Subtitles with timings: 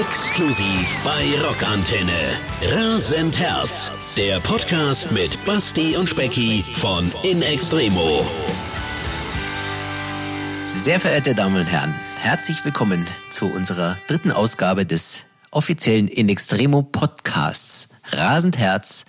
[0.00, 2.12] Exklusiv bei Rockantenne.
[2.60, 3.90] Rasend Herz.
[4.14, 8.26] Der Podcast mit Basti und Specki von In Extremo.
[10.66, 16.82] Sehr verehrte Damen und Herren, herzlich willkommen zu unserer dritten Ausgabe des offiziellen In Extremo
[16.82, 17.88] Podcasts.
[18.10, 19.06] Rasend Herz.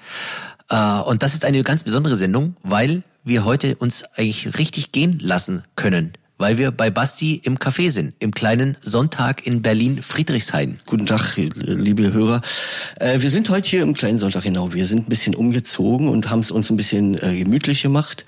[0.69, 5.19] Äh, und das ist eine ganz besondere Sendung, weil wir heute uns eigentlich richtig gehen
[5.19, 10.79] lassen können weil wir bei Basti im Café sind, im kleinen Sonntag in Berlin-Friedrichshain.
[10.85, 12.41] Guten Tag, liebe Hörer.
[12.99, 14.73] Äh, wir sind heute hier im kleinen Sonntag, genau.
[14.73, 18.25] Wir sind ein bisschen umgezogen und haben es uns ein bisschen äh, gemütlich gemacht.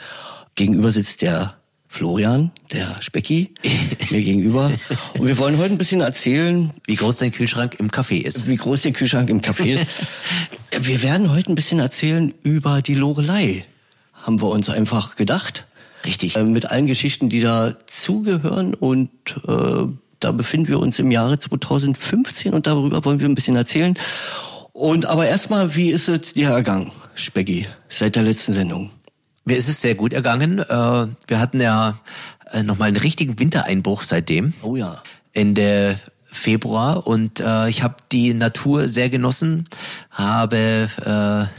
[0.55, 1.55] Gegenüber sitzt der
[1.88, 3.53] Florian, der Specki,
[4.09, 4.71] mir gegenüber.
[5.17, 8.47] Und wir wollen heute ein bisschen erzählen, wie groß dein Kühlschrank im Café ist.
[8.47, 9.85] Wie groß der Kühlschrank im Café ist.
[10.81, 13.66] wir werden heute ein bisschen erzählen über die Lorelei.
[14.13, 15.66] Haben wir uns einfach gedacht.
[16.05, 16.35] Richtig.
[16.35, 19.09] Äh, mit allen Geschichten, die da zugehören und
[19.48, 19.85] äh,
[20.20, 23.97] da befinden wir uns im Jahre 2015 und darüber wollen wir ein bisschen erzählen.
[24.73, 28.91] Und aber erstmal, wie ist es dir ergangen, Speggy, seit der letzten Sendung?
[29.45, 30.59] Mir ist es sehr gut ergangen.
[30.59, 30.64] Äh,
[31.28, 32.00] wir hatten ja
[32.52, 34.53] äh, nochmal einen richtigen Wintereinbruch seitdem.
[34.61, 35.02] Oh ja.
[35.34, 39.63] Ende Februar und äh, ich habe die Natur sehr genossen,
[40.11, 41.50] habe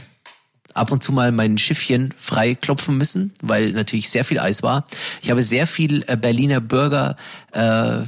[0.73, 4.85] ab und zu mal mein Schiffchen frei klopfen müssen, weil natürlich sehr viel Eis war.
[5.21, 7.15] Ich habe sehr viel äh, Berliner Bürger
[7.51, 8.03] äh,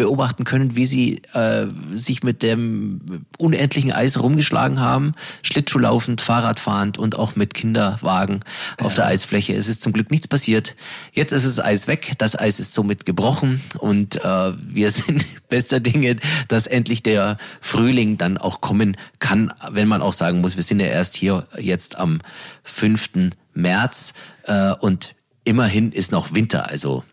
[0.00, 5.12] beobachten können, wie sie äh, sich mit dem unendlichen Eis rumgeschlagen haben,
[5.42, 8.40] Schlittschuhlaufend, Fahrradfahrend und auch mit Kinderwagen
[8.78, 8.86] ja.
[8.86, 9.54] auf der Eisfläche.
[9.54, 10.74] Es ist zum Glück nichts passiert.
[11.12, 15.80] Jetzt ist das Eis weg, das Eis ist somit gebrochen und äh, wir sind bester
[15.80, 16.16] Dinge,
[16.48, 20.80] dass endlich der Frühling dann auch kommen kann, wenn man auch sagen muss, wir sind
[20.80, 22.22] ja erst hier jetzt am
[22.62, 23.32] 5.
[23.52, 27.04] März äh, und immerhin ist noch Winter, also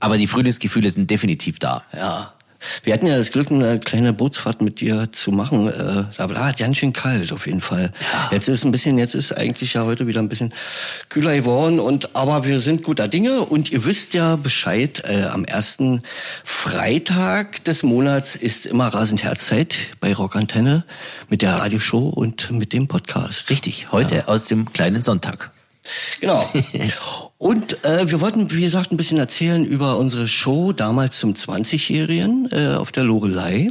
[0.00, 1.82] aber die Frühlingsgefühle sind definitiv da.
[1.92, 2.35] Ja,
[2.82, 5.68] wir hatten ja das Glück, eine kleine Bootsfahrt mit dir zu machen.
[5.68, 7.90] Äh, da war ganz schön kalt auf jeden Fall.
[8.12, 8.30] Ja.
[8.32, 10.52] Jetzt ist ein bisschen, jetzt ist eigentlich ja heute wieder ein bisschen
[11.08, 11.80] kühler geworden.
[11.80, 15.02] Und aber wir sind guter Dinge und ihr wisst ja Bescheid.
[15.06, 16.02] Äh, am ersten
[16.44, 20.84] Freitag des Monats ist immer rasend Herzzeit bei Rockantenne
[21.28, 23.50] mit der Radioshow und mit dem Podcast.
[23.50, 23.92] Richtig.
[23.92, 24.26] Heute ja.
[24.26, 25.55] aus dem kleinen Sonntag.
[26.20, 26.48] Genau.
[27.38, 32.48] Und äh, wir wollten, wie gesagt, ein bisschen erzählen über unsere Show damals zum 20-Jährigen
[32.50, 33.70] äh, auf der Lorelei.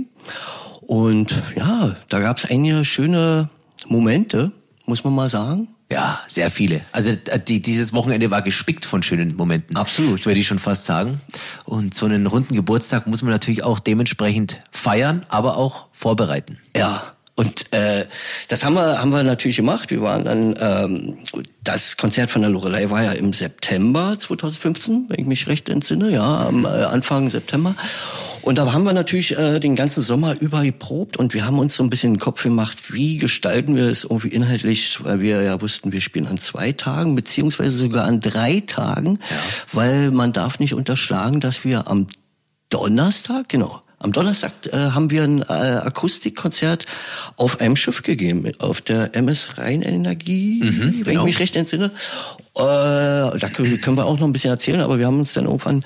[0.81, 3.49] Und ja, da gab es einige schöne
[3.87, 4.51] Momente,
[4.85, 5.69] muss man mal sagen.
[5.91, 6.81] Ja, sehr viele.
[6.91, 9.75] Also äh, die, dieses Wochenende war gespickt von schönen Momenten.
[9.75, 10.25] Absolut.
[10.25, 11.21] Würde ich schon fast sagen.
[11.63, 16.57] Und so einen runden Geburtstag muss man natürlich auch dementsprechend feiern, aber auch vorbereiten.
[16.75, 17.03] Ja,
[17.37, 18.05] und äh,
[18.47, 19.91] das haben wir, haben wir natürlich gemacht.
[19.91, 21.17] Wir waren dann, ähm,
[21.63, 26.11] das Konzert von der Lorelei war ja im September 2015, wenn ich mich recht entsinne,
[26.11, 27.75] ja, am äh, Anfang September.
[28.41, 31.75] Und da haben wir natürlich äh, den ganzen Sommer über geprobt und wir haben uns
[31.75, 35.59] so ein bisschen den Kopf gemacht, wie gestalten wir es irgendwie inhaltlich, weil wir ja
[35.61, 39.37] wussten, wir spielen an zwei Tagen, beziehungsweise sogar an drei Tagen, ja.
[39.73, 42.07] weil man darf nicht unterschlagen, dass wir am
[42.69, 46.85] Donnerstag, genau, am Donnerstag äh, haben wir ein äh, Akustikkonzert
[47.37, 51.21] auf einem Schiff gegeben, auf der MS Rheinenergie, mhm, wenn genau.
[51.21, 51.85] ich mich recht entsinne.
[51.85, 51.89] Äh,
[52.55, 55.83] da können, wir auch noch ein bisschen erzählen, aber wir haben uns dann irgendwann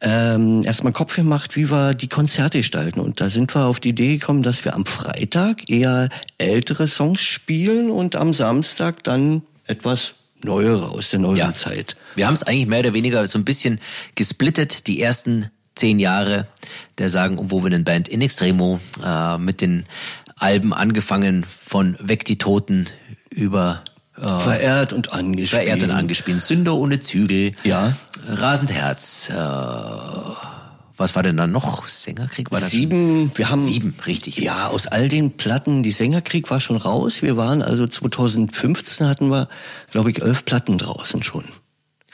[0.00, 2.98] ähm, erstmal Kopf gemacht, wie wir die Konzerte gestalten.
[2.98, 7.20] Und da sind wir auf die Idee gekommen, dass wir am Freitag eher ältere Songs
[7.20, 11.54] spielen und am Samstag dann etwas neuere aus der neuen ja.
[11.54, 11.94] Zeit.
[12.16, 13.80] Wir haben es eigentlich mehr oder weniger so ein bisschen
[14.16, 14.88] gesplittet.
[14.88, 16.46] Die ersten zehn Jahre
[16.98, 19.86] der Sagen um Wobenen Band in Extremo äh, mit den
[20.36, 22.86] Alben angefangen von Weg die Toten
[23.30, 23.82] über
[24.16, 25.62] äh, verehrt und angespielt.
[25.62, 26.40] Verehrt und angespielt.
[26.40, 27.54] Sünder ohne Zügel.
[27.64, 27.96] Ja.
[28.28, 29.30] Rasend Herz.
[29.30, 29.34] Äh,
[30.96, 31.88] was war denn da noch?
[31.88, 32.70] Sängerkrieg war das?
[32.70, 33.32] Sieben.
[33.34, 34.36] Wir haben sieben, richtig.
[34.38, 35.82] Ja, aus all den Platten.
[35.82, 37.22] Die Sängerkrieg war schon raus.
[37.22, 39.48] Wir waren also 2015 hatten wir,
[39.90, 41.44] glaube ich, elf Platten draußen schon.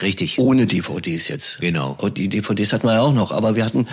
[0.01, 0.39] Richtig.
[0.39, 1.59] Ohne DVDs jetzt.
[1.59, 1.95] Genau.
[1.99, 3.87] Und die DVDs hatten wir ja auch noch, aber wir hatten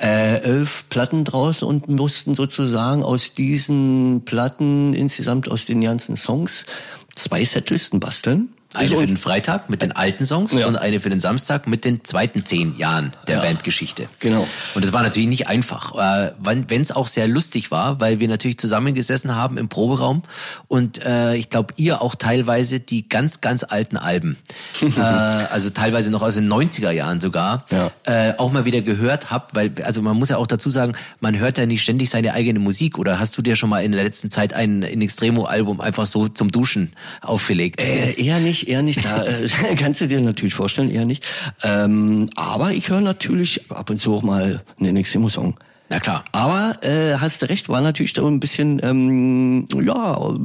[0.00, 6.66] äh, elf Platten draußen und mussten sozusagen aus diesen Platten insgesamt aus den ganzen Songs
[7.14, 8.50] zwei Setlisten basteln.
[8.72, 10.68] Eine also für den Freitag mit den alten Songs ja.
[10.68, 14.08] und eine für den Samstag mit den zweiten zehn Jahren der ja, Bandgeschichte.
[14.20, 14.46] Genau.
[14.76, 18.28] Und es war natürlich nicht einfach, äh, wenn es auch sehr lustig war, weil wir
[18.28, 20.22] natürlich zusammengesessen haben im Proberaum
[20.68, 24.36] und äh, ich glaube, ihr auch teilweise die ganz, ganz alten Alben,
[24.82, 27.90] äh, also teilweise noch aus den 90er Jahren sogar, ja.
[28.04, 31.36] äh, auch mal wieder gehört habt, weil, also man muss ja auch dazu sagen, man
[31.36, 34.04] hört ja nicht ständig seine eigene Musik oder hast du dir schon mal in der
[34.04, 37.80] letzten Zeit ein In Extremo-Album einfach so zum Duschen aufgelegt?
[37.80, 39.04] Äh, eher nicht nicht, eher nicht.
[39.04, 41.24] Da äh, kannst du dir natürlich vorstellen, eher nicht.
[41.62, 45.58] Ähm, aber ich höre natürlich ab und zu auch mal einen Neximo-Song.
[45.88, 46.24] Na klar.
[46.32, 50.38] Aber äh, hast du recht, war natürlich so ein bisschen ähm, ja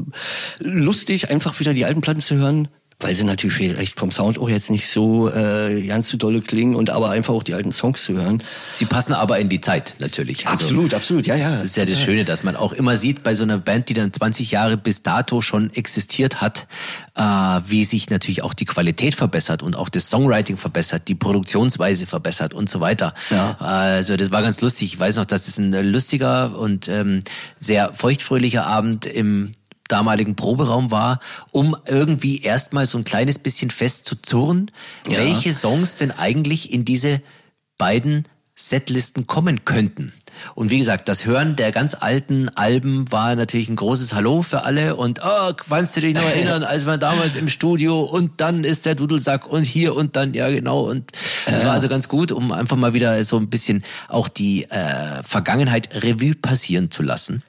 [0.59, 2.67] lustig, einfach wieder die alten Platten zu hören
[3.00, 6.75] weil sie natürlich vielleicht vom Sound auch jetzt nicht so äh, ganz zu dolle klingen
[6.75, 8.42] und aber einfach auch die alten Songs zu hören.
[8.74, 10.47] Sie passen aber in die Zeit natürlich.
[10.47, 11.51] Also, absolut, absolut, ja, ja.
[11.56, 13.94] Das ist ja das Schöne, dass man auch immer sieht bei so einer Band, die
[13.94, 16.68] dann 20 Jahre bis dato schon existiert hat,
[17.15, 22.07] äh, wie sich natürlich auch die Qualität verbessert und auch das Songwriting verbessert, die Produktionsweise
[22.07, 23.13] verbessert und so weiter.
[23.30, 23.57] Ja.
[23.59, 24.94] Also das war ganz lustig.
[24.94, 27.24] Ich weiß noch, dass es ein lustiger und ähm,
[27.59, 29.51] sehr feuchtfröhlicher Abend im
[29.88, 31.20] damaligen Proberaum war,
[31.52, 34.72] um irgendwie erstmal so ein kleines bisschen festzuzurren,
[35.08, 35.18] ja.
[35.18, 37.22] welche Songs denn eigentlich in diese
[37.78, 40.14] beiden Setlisten kommen könnten.
[40.53, 44.63] Und wie gesagt, das Hören der ganz alten Alben war natürlich ein großes Hallo für
[44.63, 44.95] alle.
[44.95, 48.86] Und oh, kannst du dich noch erinnern, als wir damals im Studio und dann ist
[48.86, 50.89] der Dudelsack und hier und dann, ja genau.
[50.89, 51.12] Und
[51.45, 55.24] das war also ganz gut, um einfach mal wieder so ein bisschen auch die äh,
[55.24, 57.44] Vergangenheit Revue passieren zu lassen.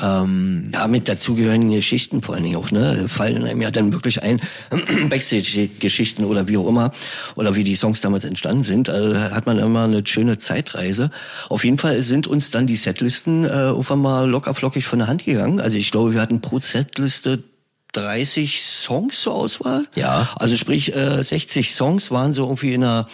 [0.00, 3.08] Ähm, ja, mit dazugehörigen Geschichten vor allen Dingen auch, ne?
[3.08, 4.40] Fallen einem ja dann wirklich ein,
[5.08, 6.92] Backstage-Geschichten oder wie auch immer,
[7.34, 8.88] oder wie die Songs damals entstanden sind.
[8.88, 11.10] Also hat man immer eine schöne Zeitreise.
[11.48, 15.08] Auf jeden Fall sind uns dann die Setlisten äh, irgendwann mal locker flockig von der
[15.08, 15.60] Hand gegangen.
[15.60, 17.42] Also ich glaube, wir hatten pro Setliste
[17.92, 19.86] 30 Songs zur Auswahl.
[19.94, 20.28] Ja.
[20.36, 23.06] Also sprich, äh, 60 Songs waren so irgendwie in der,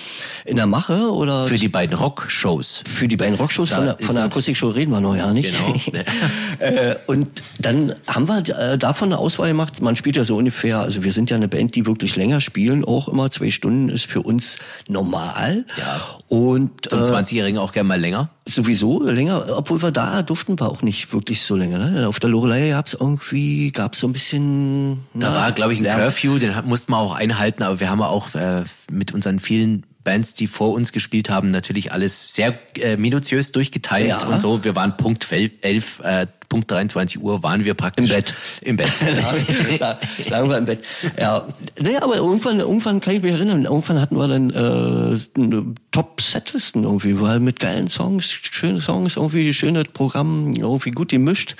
[0.44, 1.46] in der Mache oder.
[1.46, 2.82] Für die beiden Rockshows.
[2.84, 3.70] Für die beiden Rockshows.
[3.70, 5.54] Von der, von der Akustik-Show reden wir noch ja nicht.
[5.54, 5.80] Genau.
[6.58, 9.80] äh, und dann haben wir äh, davon eine Auswahl gemacht.
[9.80, 12.84] Man spielt ja so ungefähr, also wir sind ja eine Band, die wirklich länger spielen,
[12.84, 15.66] auch immer zwei Stunden ist für uns normal.
[15.78, 16.00] Ja.
[16.28, 18.28] Und, Zum äh, 20-Jährigen auch gerne mal länger.
[18.46, 21.78] Sowieso länger, obwohl wir da durften wir auch nicht wirklich so länger.
[21.78, 22.06] Ne?
[22.06, 24.98] Auf der Lorelei gab's irgendwie, gab's so ein bisschen.
[25.14, 25.98] Da na, war, glaube ich, ein Lärm.
[25.98, 30.34] Curfew, den mussten wir auch einhalten, aber wir haben auch äh, mit unseren vielen Bands,
[30.34, 34.26] die vor uns gespielt haben, natürlich alles sehr äh, minutiös durchgeteilt ja.
[34.26, 34.62] und so.
[34.62, 38.34] Wir waren Punkt 11, äh, Punkt 23 Uhr waren wir praktisch im Bett.
[38.60, 38.92] Im Bett.
[40.28, 40.84] Lagen wir im Bett.
[41.18, 41.48] Ja,
[41.80, 47.20] naja, aber irgendwann, irgendwann kann ich mich erinnern, irgendwann hatten wir dann äh, Top-Setlisten irgendwie,
[47.20, 51.56] weil mit geilen Songs, schöne Songs, irgendwie schönes Programm, irgendwie gut gemischt.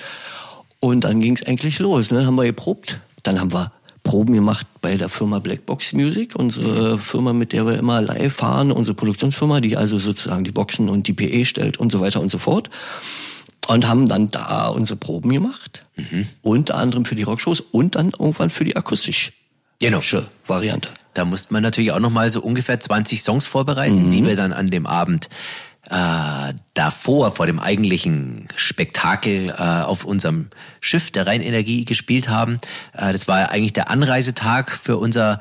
[0.79, 2.11] Und dann ging es eigentlich los.
[2.11, 2.19] Ne?
[2.19, 3.71] Dann haben wir geprobt, dann haben wir
[4.05, 8.71] Proben gemacht bei der Firma Blackbox Music, unsere Firma, mit der wir immer live fahren,
[8.71, 12.31] unsere Produktionsfirma, die also sozusagen die Boxen und die PE stellt und so weiter und
[12.31, 12.69] so fort.
[13.67, 15.81] Und haben dann da unsere Proben gemacht.
[15.95, 16.27] Mhm.
[16.43, 19.31] Unter anderem für die Rockshows und dann irgendwann für die akustische
[19.79, 20.01] genau.
[20.45, 20.89] Variante.
[21.15, 24.11] Da musste man natürlich auch nochmal so ungefähr 20 Songs vorbereiten, mhm.
[24.11, 25.29] die wir dann an dem Abend
[25.89, 30.47] äh, davor, vor dem eigentlichen Spektakel äh, auf unserem
[30.81, 32.57] Schiff der Rheinenergie gespielt haben.
[32.93, 35.39] Äh, das war eigentlich der Anreisetag für unser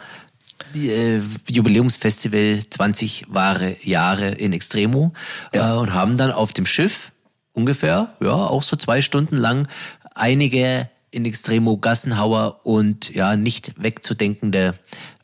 [0.74, 5.12] äh, Jubiläumsfestival 20 wahre Jahre in Extremo
[5.54, 5.74] ja.
[5.74, 7.12] äh, und haben dann auf dem Schiff
[7.52, 9.68] ungefähr, ja, auch so zwei Stunden lang
[10.14, 14.74] einige in Extremo Gassenhauer und ja, nicht wegzudenkende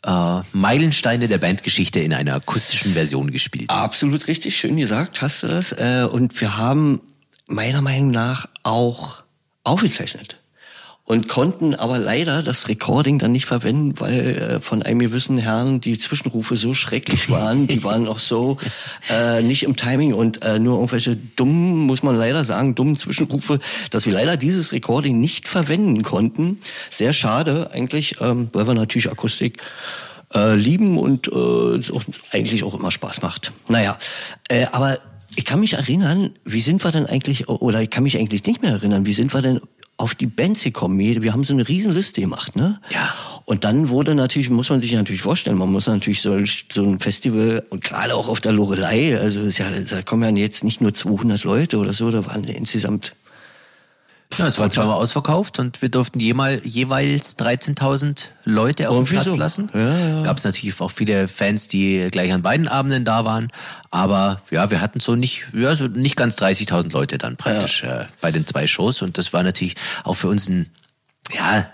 [0.05, 3.71] äh, Meilensteine der Bandgeschichte in einer akustischen Version gespielt.
[3.71, 5.73] Absolut richtig, schön gesagt, hast du das.
[5.73, 7.01] Äh, und wir haben
[7.47, 9.23] meiner Meinung nach auch
[9.65, 10.40] aufgezeichnet
[11.11, 15.81] und konnten aber leider das Recording dann nicht verwenden, weil äh, von einem gewissen Herrn
[15.81, 17.67] die Zwischenrufe so schrecklich waren.
[17.67, 18.59] Die waren auch so
[19.11, 23.59] äh, nicht im Timing und äh, nur irgendwelche dummen, muss man leider sagen, dummen Zwischenrufe,
[23.91, 26.61] dass wir leider dieses Recording nicht verwenden konnten.
[26.93, 29.61] Sehr schade eigentlich, ähm, weil wir natürlich Akustik
[30.33, 33.53] äh, lieben und äh, auch, eigentlich auch immer Spaß macht.
[33.67, 33.99] Naja,
[34.49, 35.01] äh, aber
[35.35, 38.63] ich kann mich erinnern, wie sind wir denn eigentlich, oder ich kann mich eigentlich nicht
[38.63, 39.61] mehr erinnern, wie sind wir denn
[40.01, 40.99] auf die Bands gekommen.
[40.99, 42.81] Wir haben so eine Riesenliste gemacht, ne?
[42.91, 43.13] Ja.
[43.45, 46.39] Und dann wurde natürlich, muss man sich natürlich vorstellen, man muss natürlich so,
[46.73, 50.65] so ein Festival, und gerade auch auf der Lorelei, also ja, da kommen ja jetzt
[50.65, 53.15] nicht nur 200 Leute oder so, da waren insgesamt
[54.39, 59.25] ja, es war zweimal ausverkauft und wir durften jemal, jeweils 13.000 Leute auf den Platz
[59.25, 59.37] so.
[59.37, 59.71] lassen.
[59.75, 60.23] Ja, ja.
[60.23, 63.49] Gab es natürlich auch viele Fans, die gleich an beiden Abenden da waren.
[63.91, 68.03] Aber ja, wir hatten so nicht, ja, so nicht ganz 30.000 Leute dann praktisch ja.
[68.03, 69.03] äh, bei den zwei Shows.
[69.03, 70.71] Und das war natürlich auch für uns ein,
[71.33, 71.67] ja,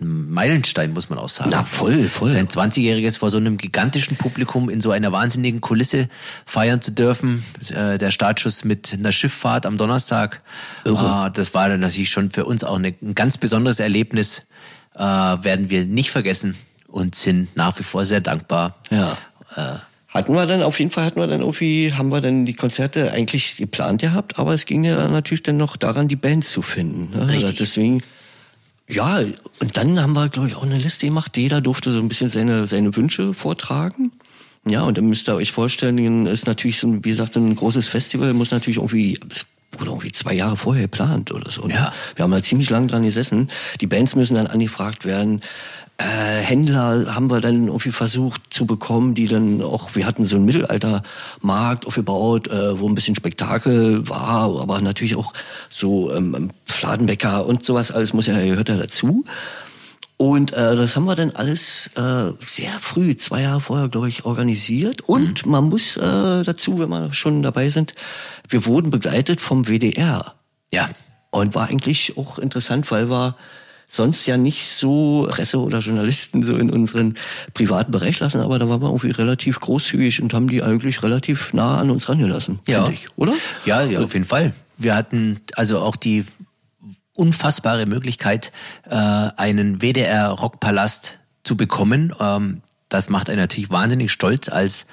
[0.00, 1.50] Meilenstein, muss man auch sagen.
[1.50, 2.30] Na, voll, voll.
[2.30, 6.08] Sein 20-Jähriges vor so einem gigantischen Publikum in so einer wahnsinnigen Kulisse
[6.46, 7.44] feiern zu dürfen.
[7.70, 10.42] Äh, der Startschuss mit einer Schifffahrt am Donnerstag.
[10.84, 11.28] Irre.
[11.28, 14.46] Äh, das war dann natürlich schon für uns auch eine, ein ganz besonderes Erlebnis.
[14.94, 18.76] Äh, werden wir nicht vergessen und sind nach wie vor sehr dankbar.
[18.90, 19.18] Ja.
[19.56, 19.78] Äh,
[20.14, 23.10] hatten wir dann, auf jeden Fall hatten wir dann irgendwie, haben wir dann die Konzerte
[23.12, 26.62] eigentlich geplant gehabt, aber es ging ja dann natürlich dann noch daran, die Band zu
[26.62, 27.18] finden.
[27.18, 27.28] Ne?
[27.28, 27.56] Richtig.
[27.56, 28.04] Deswegen
[28.88, 29.18] ja,
[29.60, 31.36] und dann haben wir, glaube ich, auch eine Liste gemacht.
[31.36, 34.12] Jeder durfte so ein bisschen seine, seine Wünsche vortragen.
[34.66, 37.88] Ja, und dann müsst ihr euch vorstellen, ist natürlich so ein, wie gesagt, ein großes
[37.88, 39.18] Festival, muss natürlich irgendwie
[39.78, 41.66] wurde irgendwie zwei Jahre vorher geplant oder so.
[41.66, 41.74] Ne?
[41.74, 41.92] Ja.
[42.16, 43.50] Wir haben da ziemlich lang dran gesessen.
[43.80, 45.40] Die Bands müssen dann angefragt werden.
[45.96, 50.34] Äh, Händler haben wir dann irgendwie versucht zu bekommen, die dann auch, wir hatten so
[50.34, 55.32] einen Mittelaltermarkt aufgebaut, äh, wo ein bisschen Spektakel war, aber natürlich auch
[55.70, 59.24] so ähm, Fladenbäcker und sowas, alles muss ja, gehört ja dazu.
[60.16, 64.24] Und äh, das haben wir dann alles äh, sehr früh, zwei Jahre vorher, glaube ich,
[64.24, 65.02] organisiert.
[65.02, 67.92] Und man muss äh, dazu, wenn wir schon dabei sind,
[68.48, 70.34] wir wurden begleitet vom WDR.
[70.72, 70.88] Ja.
[71.30, 73.36] Und war eigentlich auch interessant, weil wir
[73.86, 77.14] sonst ja nicht so Presse oder Journalisten so in unseren
[77.54, 81.52] privaten Bereich lassen, aber da waren wir irgendwie relativ großzügig und haben die eigentlich relativ
[81.52, 82.84] nah an uns rangelassen, Ja.
[82.84, 83.34] finde ich, oder?
[83.64, 84.52] Ja, ja, auf jeden Fall.
[84.78, 86.24] Wir hatten also auch die
[87.12, 88.50] unfassbare Möglichkeit,
[88.88, 92.12] äh, einen WDR Rockpalast zu bekommen.
[92.18, 94.86] Ähm, das macht einen natürlich wahnsinnig stolz, als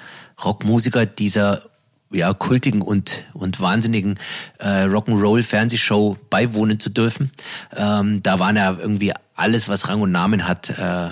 [0.44, 1.62] Rockmusiker dieser
[2.12, 4.18] ja, kultigen und, und wahnsinnigen
[4.58, 7.30] äh, Rock'n'Roll-Fernsehshow beiwohnen zu dürfen.
[7.76, 11.10] Ähm, da waren ja irgendwie alles, was Rang und Namen hat, äh,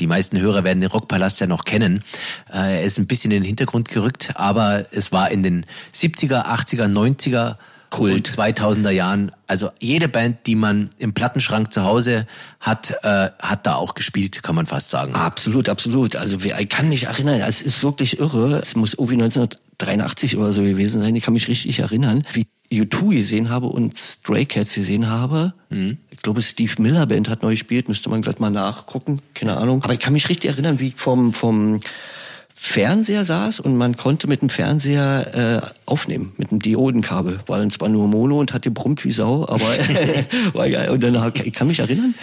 [0.00, 2.04] die meisten Hörer werden den Rockpalast ja noch kennen.
[2.52, 6.46] Äh, er ist ein bisschen in den Hintergrund gerückt, aber es war in den 70er,
[6.46, 7.56] 80er, 90er
[7.96, 9.32] und 2000er Jahren.
[9.46, 12.26] Also jede Band, die man im Plattenschrank zu Hause
[12.60, 15.14] hat, äh, hat da auch gespielt, kann man fast sagen.
[15.14, 16.14] Absolut, absolut.
[16.14, 18.60] Also ich kann mich erinnern, es ist wirklich irre.
[18.60, 19.16] Es muss irgendwie
[19.80, 21.14] 1983 oder so gewesen sein.
[21.14, 25.54] Ich kann mich richtig erinnern, wie U2 gesehen habe und Stray Cats gesehen habe.
[26.10, 29.82] Ich glaube, Steve Miller Band hat neu gespielt, müsste man gleich mal nachgucken, keine Ahnung.
[29.84, 31.80] Aber ich kann mich richtig erinnern, wie ich vom, vom
[32.60, 37.38] Fernseher saß und man konnte mit dem Fernseher äh, aufnehmen, mit einem Diodenkabel.
[37.46, 39.64] War dann zwar nur Mono und hat gebrummt wie Sau, aber
[40.54, 40.90] war geil.
[40.90, 42.14] Und dann, ich kann mich erinnern,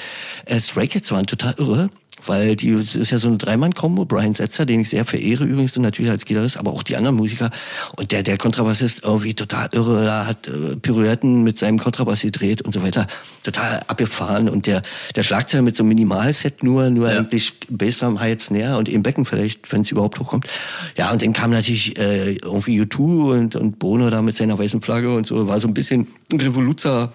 [0.45, 1.89] äh, Stray Cats waren total irre,
[2.27, 5.75] weil die das ist ja so eine Dreimann-Kombo, Brian Setzer, den ich sehr verehre übrigens
[5.77, 7.49] und natürlich als Gitarrist, aber auch die anderen Musiker.
[7.95, 12.61] Und der, der Kontrabassist irgendwie total irre, da hat äh, Pirouetten mit seinem Kontrabass gedreht
[12.61, 13.07] und so weiter,
[13.43, 14.49] total abgefahren.
[14.49, 14.81] Und der,
[15.15, 17.19] der Schlagzeuger mit so einem Minimalset nur, nur Ja.
[17.19, 20.47] eigentlich Bassdrum, Hi-Hat, Snare und eben Becken vielleicht, wenn es überhaupt hochkommt.
[20.97, 24.81] Ja, und dann kam natürlich äh, irgendwie U2 und, und Bono da mit seiner weißen
[24.81, 27.11] Flagge und so, war so ein bisschen ein Revoluzer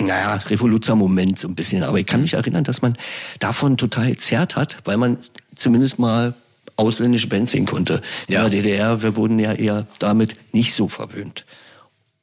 [0.00, 1.82] naja, Revoluzer-Moment so ein bisschen.
[1.82, 2.94] Aber ich kann mich erinnern, dass man
[3.40, 5.18] davon total zerrt hat, weil man
[5.54, 6.34] zumindest mal
[6.76, 8.02] ausländische Bands sehen konnte.
[8.28, 8.44] Ja.
[8.44, 11.44] In der DDR, wir wurden ja eher damit nicht so verwöhnt.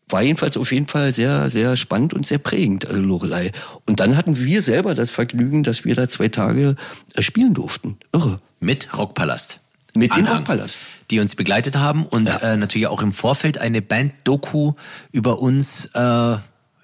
[0.10, 3.54] War jedenfalls auf jeden Fall sehr, sehr spannend und sehr prägend, also Lorelei.
[3.86, 6.76] Und dann hatten wir selber das Vergnügen, dass wir da zwei Tage
[7.16, 7.98] äh, spielen durften.
[8.12, 8.36] Irre.
[8.60, 9.60] Mit Rockpalast.
[9.94, 10.82] Mit dem Anhang, Rockpalast.
[11.12, 12.38] Die uns begleitet haben und Ja.
[12.40, 14.74] äh, natürlich auch im Vorfeld eine Band-Doku
[15.14, 16.36] über uns äh,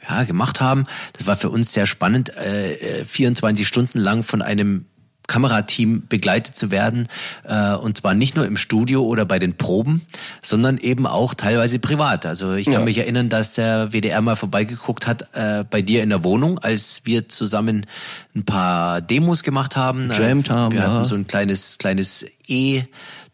[0.10, 0.86] ja, gemacht haben.
[1.14, 4.86] Das war für uns sehr spannend, äh, äh, 24 Stunden lang von einem
[5.28, 7.10] Kamerateam begleitet zu werden.
[7.44, 10.02] Äh, und zwar nicht nur im Studio oder bei den Proben,
[10.42, 12.26] sondern eben auch teilweise privat.
[12.26, 12.80] Also ich kann Ja.
[12.80, 17.02] mich erinnern, dass der WDR mal vorbeigeguckt hat äh, bei dir in der Wohnung, als
[17.04, 17.86] wir zusammen
[18.36, 20.10] ein paar Demos gemacht haben.
[20.12, 20.94] Jammed haben, Wir ja.
[20.94, 22.84] hatten so ein kleines, kleines E.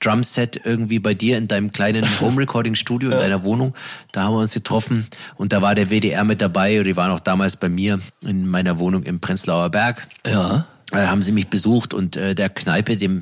[0.03, 3.73] Drumset irgendwie bei dir in deinem kleinen Home Recording Studio in deiner Wohnung.
[4.11, 5.05] Da haben wir uns getroffen
[5.35, 8.47] und da war der WDR mit dabei und die waren auch damals bei mir in
[8.47, 10.07] meiner Wohnung im Prenzlauer Berg.
[10.25, 10.65] Ja.
[10.93, 13.21] Äh, haben sie mich besucht und äh, der Kneipe, dem,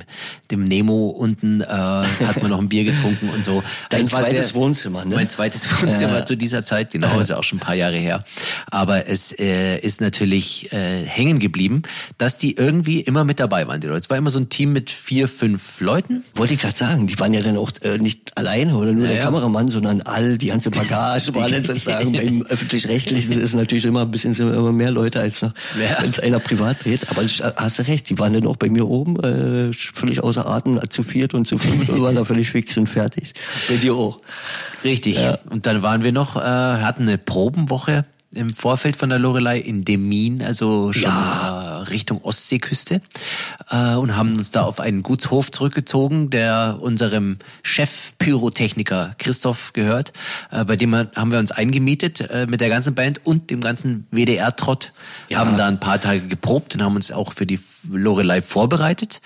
[0.52, 3.64] dem Nemo unten, äh, hat man noch ein Bier getrunken und so.
[3.90, 5.16] Dein Es war zweites Wohnzimmer, ne?
[5.16, 8.26] Mein zweites Wohnzimmer zu dieser Zeit, genau, ist ja auch schon ein paar Jahre her.
[8.70, 11.84] Aber es äh, ist natürlich äh, hängen geblieben,
[12.18, 14.02] dass die irgendwie immer mit dabei waren, die Leute.
[14.02, 16.24] Es war immer so ein Team mit vier, fünf Leuten.
[16.36, 19.10] Wollte ich gerade sagen, die waren ja dann auch äh, nicht alleine oder nur Ja,
[19.12, 19.24] der ja.
[19.24, 24.12] Kameramann, sondern all, die ganze Bagage war dann sozusagen beim Öffentlich-Rechtlichen ist natürlich immer ein
[24.12, 26.02] bisschen immer mehr Leute als noch, Ja.
[26.02, 27.10] wenn es einer privat dreht.
[27.10, 30.46] Aber ich, hast du recht, die waren dann auch bei mir oben, äh, völlig außer
[30.46, 33.34] Atem, zu viert und zu fünft und waren da völlig fix und fertig.
[33.70, 34.20] Bei dir auch.
[34.84, 35.20] Richtig.
[35.50, 39.84] Und dann waren wir noch, äh, hatten eine Probenwoche im Vorfeld von der Lorelei in
[39.84, 43.02] Demin, also schon äh, Richtung Ostseeküste,
[43.70, 50.14] äh, und haben uns da auf einen Gutshof zurückgezogen, der unserem Chef Pyrotechniker Christoph gehört.
[50.50, 54.94] Äh, bei dem haben wir uns eingemietet mit der ganzen Band und dem ganzen WDR-Trott,
[55.34, 57.60] haben da ein paar Tage geprobt und haben uns auch für die
[57.90, 59.22] Lorelei vorbereitet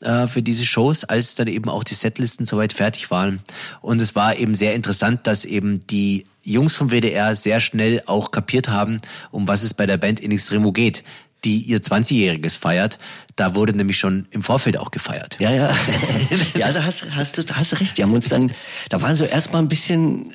[0.00, 3.40] für diese Shows, als dann eben auch die Setlisten soweit fertig waren.
[3.80, 8.30] Und es war eben sehr interessant, dass eben die Jungs vom WDR sehr schnell auch
[8.30, 8.98] kapiert haben,
[9.30, 11.04] um was es bei der Band In Extremo geht,
[11.44, 12.98] die ihr 20-Jähriges feiert.
[13.36, 15.36] Da wurde nämlich schon im Vorfeld auch gefeiert.
[15.38, 15.76] Ja, ja.
[16.56, 17.96] ja, da hast, hast, du, hast du recht.
[17.96, 18.50] Die haben uns dann,
[18.88, 20.34] da waren so erstmal ein bisschen,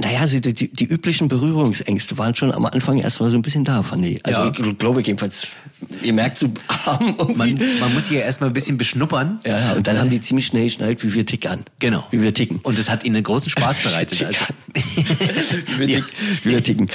[0.00, 3.82] naja, die, die, die üblichen Berührungsängste waren schon am Anfang erstmal so ein bisschen da,
[3.82, 4.24] fand ich.
[4.26, 4.52] Also Ja.
[4.52, 5.56] ich glaube jedenfalls
[6.02, 6.52] ihr merkt so
[6.84, 9.40] arm man, man muss ja erstmal ein bisschen beschnuppern.
[9.46, 11.64] Ja, und dann haben die ziemlich schnell geschnallt, wie wir tickern.
[11.78, 12.06] Genau.
[12.10, 12.58] Wie wir ticken.
[12.62, 14.24] Und es hat ihnen großen Spaß bereitet.
[14.24, 14.44] also.
[15.78, 16.08] wie, wir ticken.
[16.44, 16.88] wie wir ticken.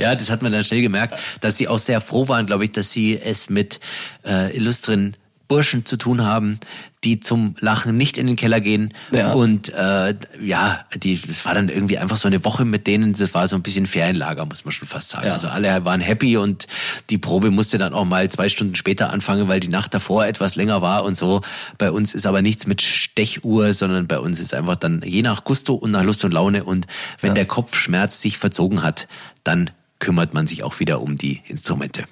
[0.00, 2.72] ja, das hat man dann schnell gemerkt, dass sie auch sehr froh waren, glaube ich,
[2.72, 3.80] dass sie es mit
[4.26, 5.14] äh, illustren
[5.52, 6.58] Burschen zu tun haben,
[7.04, 8.94] die zum Lachen nicht in den Keller gehen.
[9.10, 9.32] Ja.
[9.32, 13.34] Und äh, ja, die, das war dann irgendwie einfach so eine Woche mit denen, das
[13.34, 15.26] war so ein bisschen Ferienlager, muss man schon fast sagen.
[15.26, 15.34] Ja.
[15.34, 16.66] Also alle waren happy und
[17.10, 20.56] die Probe musste dann auch mal zwei Stunden später anfangen, weil die Nacht davor etwas
[20.56, 21.42] länger war und so.
[21.76, 25.44] Bei uns ist aber nichts mit Stechuhr, sondern bei uns ist einfach dann je nach
[25.44, 26.64] Gusto und nach Lust und Laune.
[26.64, 26.86] Und
[27.20, 27.34] wenn Ja.
[27.34, 29.06] der Kopfschmerz sich verzogen hat,
[29.44, 29.68] dann
[29.98, 32.04] kümmert man sich auch wieder um die Instrumente.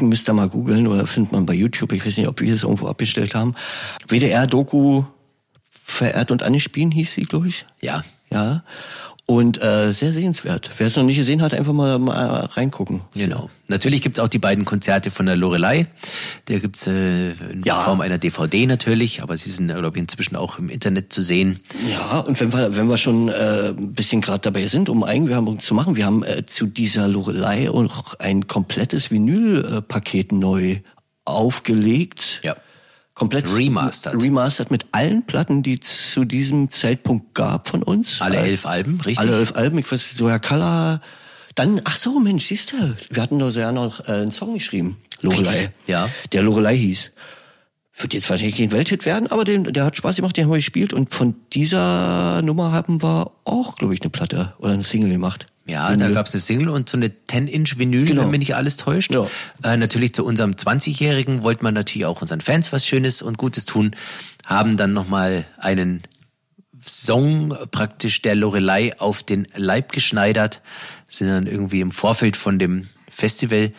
[0.00, 1.92] Müsst ihr mal googeln oder findet man bei YouTube.
[1.92, 3.54] Ich weiß nicht, ob wir es irgendwo abgestellt haben.
[4.08, 5.04] WDR-Doku
[5.86, 7.66] Verehrt und angespielen hieß sie, glaube ich.
[7.80, 8.64] Ja, Ja.
[9.26, 10.70] Und äh, sehr sehenswert.
[10.76, 13.00] Wer es noch nicht gesehen hat, einfach mal, mal reingucken.
[13.14, 13.48] Genau.
[13.68, 15.86] Natürlich gibt's auch die beiden Konzerte von der Lorelei.
[16.48, 17.80] Der gibt's äh, in Ja.
[17.84, 21.60] Form einer DVD natürlich, aber sie sind, glaube ich, inzwischen auch im Internet zu sehen.
[21.90, 25.58] Ja, und wenn wir, wenn wir schon äh, ein bisschen gerade dabei sind, um Eigenwerbung
[25.58, 30.80] zu machen, wir haben äh, zu dieser Lorelei auch ein komplettes Vinylpaket neu
[31.24, 32.40] aufgelegt.
[32.42, 32.56] Ja.
[33.14, 34.20] Komplett Remastered.
[34.20, 38.20] Remastered mit allen Platten, die es zu diesem Zeitpunkt gab von uns.
[38.20, 39.18] Alle elf Alben, richtig?
[39.18, 41.00] Alle elf Alben, ich weiß, so Herr Color.
[41.54, 44.54] Dann, ach so, Mensch, siehst du, wir hatten doch so ja noch äh, einen Song
[44.54, 45.50] geschrieben, Lorelei.
[45.50, 46.08] Richtig, ja.
[46.32, 47.12] Der Lorelei hieß.
[47.96, 50.56] Wird jetzt wahrscheinlich kein Welthit werden, aber den, der hat Spaß gemacht, den haben wir
[50.58, 50.92] gespielt.
[50.92, 55.46] Und von dieser Nummer haben wir auch, glaube ich, eine Platte oder eine Single gemacht.
[55.66, 56.08] Ja, Vinyl.
[56.08, 58.22] da gab's eine Single und so eine 10-Inch-Vinyl, Genau.
[58.22, 59.12] wenn mich nicht alles täuscht.
[59.14, 59.28] Ja.
[59.62, 63.64] Äh, natürlich zu unserem 20-Jährigen wollte man natürlich auch unseren Fans was Schönes und Gutes
[63.64, 63.94] tun,
[64.44, 66.02] haben dann nochmal einen
[66.86, 70.60] Song praktisch der Lorelei auf den Leib geschneidert,
[71.06, 73.72] sind dann irgendwie im Vorfeld von dem Festival,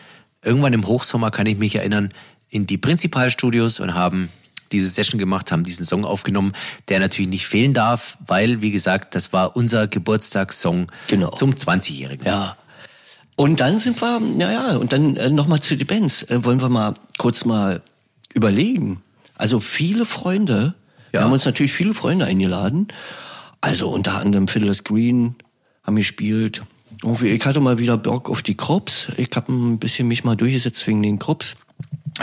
[0.44, 2.12] irgendwann im Hochsommer kann ich mich erinnern,
[2.50, 4.30] in die Prinzipalstudios und haben
[4.72, 6.54] diese Session gemacht, haben diesen Song aufgenommen,
[6.90, 11.30] der natürlich nicht fehlen darf, weil, wie gesagt, das war unser Geburtstagssong Genau.
[11.32, 12.26] zum 20-Jährigen.
[12.26, 12.58] Ja.
[13.36, 16.24] Und dann sind wir, naja, und dann äh, nochmal zu den Bands.
[16.24, 17.82] Äh, wollen wir mal kurz mal
[18.34, 19.02] überlegen.
[19.36, 20.74] Also viele Freunde,
[21.12, 21.26] wir Ja.
[21.26, 22.88] haben uns natürlich viele Freunde eingeladen.
[23.62, 25.36] Also unter anderem Fiddler's Green
[25.84, 26.62] haben gespielt.
[27.22, 29.10] Ich hatte mal wieder Bock auf die Krups.
[29.18, 31.56] Ich habe ein bisschen mich mal durchgesetzt wegen den Krups.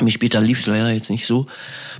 [0.00, 1.46] Mich später lief es leider jetzt nicht so.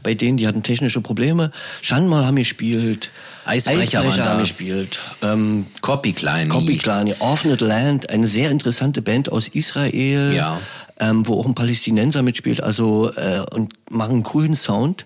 [0.03, 1.51] Bei denen, die hatten technische Probleme.
[1.83, 3.11] Schandmal haben gespielt.
[3.45, 4.25] Eisbrecher da.
[4.25, 4.99] haben gespielt.
[5.21, 6.49] Ähm, Copy Klein.
[6.49, 10.59] Copy Klani, Orphaned Land, eine sehr interessante Band aus Israel, Ja.
[11.01, 15.05] ähm, wo auch ein Palästinenser mitspielt, also äh, und machen einen coolen Sound.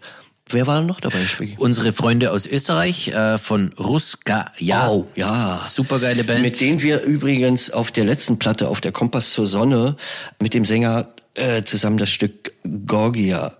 [0.49, 1.18] Wer war noch dabei?
[1.57, 4.53] Unsere Freunde aus Österreich äh, von Ruska.
[4.59, 4.88] Ja.
[4.90, 5.61] Oh, ja.
[5.64, 6.42] Supergeile Band.
[6.42, 9.96] Mit denen wir übrigens auf der letzten Platte, auf der Kompass zur Sonne,
[10.40, 12.53] mit dem Sänger äh, zusammen das Stück
[12.87, 13.57] Gorgia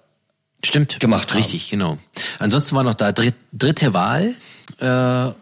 [0.65, 0.99] Stimmt.
[1.01, 1.39] gemacht haben.
[1.39, 1.99] Richtig, genau.
[2.39, 4.35] Ansonsten war noch da dritt, dritte Wahl.
[4.81, 5.33] Äh,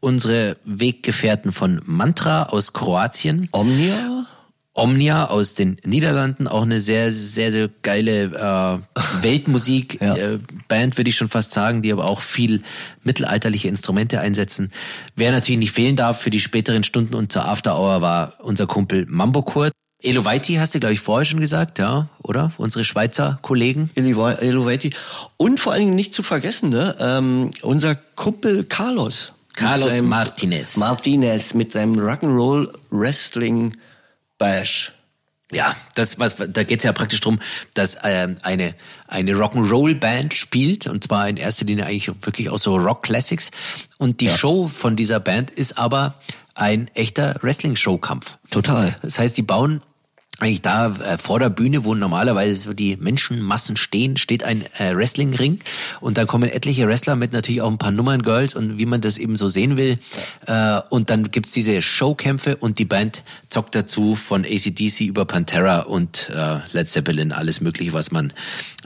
[0.00, 3.48] unsere Weggefährten von Mantra aus Kroatien.
[3.52, 4.26] Omnia.
[4.74, 10.14] Omnia aus den Niederlanden, auch eine sehr, sehr, sehr geile äh, Weltmusik Ja.
[10.16, 12.62] äh, Band, würde ich schon fast sagen, die aber auch viel
[13.02, 14.70] mittelalterliche Instrumente einsetzen.
[15.16, 18.68] Wer natürlich nicht fehlen darf für die späteren Stunden und zur After Hour war unser
[18.68, 19.72] Kumpel Mambo Kurt.
[20.00, 22.52] Elovaiti hast du, glaube ich, vorher schon gesagt, ja, oder?
[22.56, 23.90] Unsere Schweizer Kollegen.
[23.96, 24.90] Elovaiti.
[25.36, 29.32] Und vor allen Dingen nicht zu vergessen, ne, ähm, unser Kumpel Carlos.
[29.54, 30.76] Carlos Martinez.
[30.76, 33.76] Martinez mit seinem Rock'n'Roll Wrestling
[34.38, 34.92] Bash.
[35.50, 37.40] Ja, das was da geht's ja praktisch drum,
[37.74, 38.74] dass ähm, eine
[39.06, 43.50] eine Rock'n'Roll Band spielt und zwar in erster Linie eigentlich wirklich auch so Rock Classics
[43.96, 46.14] und die Show von dieser Band ist aber
[46.58, 48.38] ein echter Wrestling Showkampf.
[48.50, 48.96] Total.
[49.02, 49.80] Das heißt, die bauen
[50.40, 54.94] eigentlich da äh, vor der Bühne, wo normalerweise so die Menschenmassen stehen, steht ein äh,
[54.94, 55.58] Wrestlingring
[56.00, 59.18] und da kommen etliche Wrestler mit natürlich auch ein paar Nummern-Girls und wie man das
[59.18, 59.98] eben so sehen will.
[60.46, 65.80] Äh, und dann gibt's diese Showkämpfe und die Band zockt dazu von ACDC über Pantera
[65.80, 68.32] und äh, Led Zeppelin, alles mögliche, was man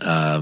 [0.00, 0.40] äh,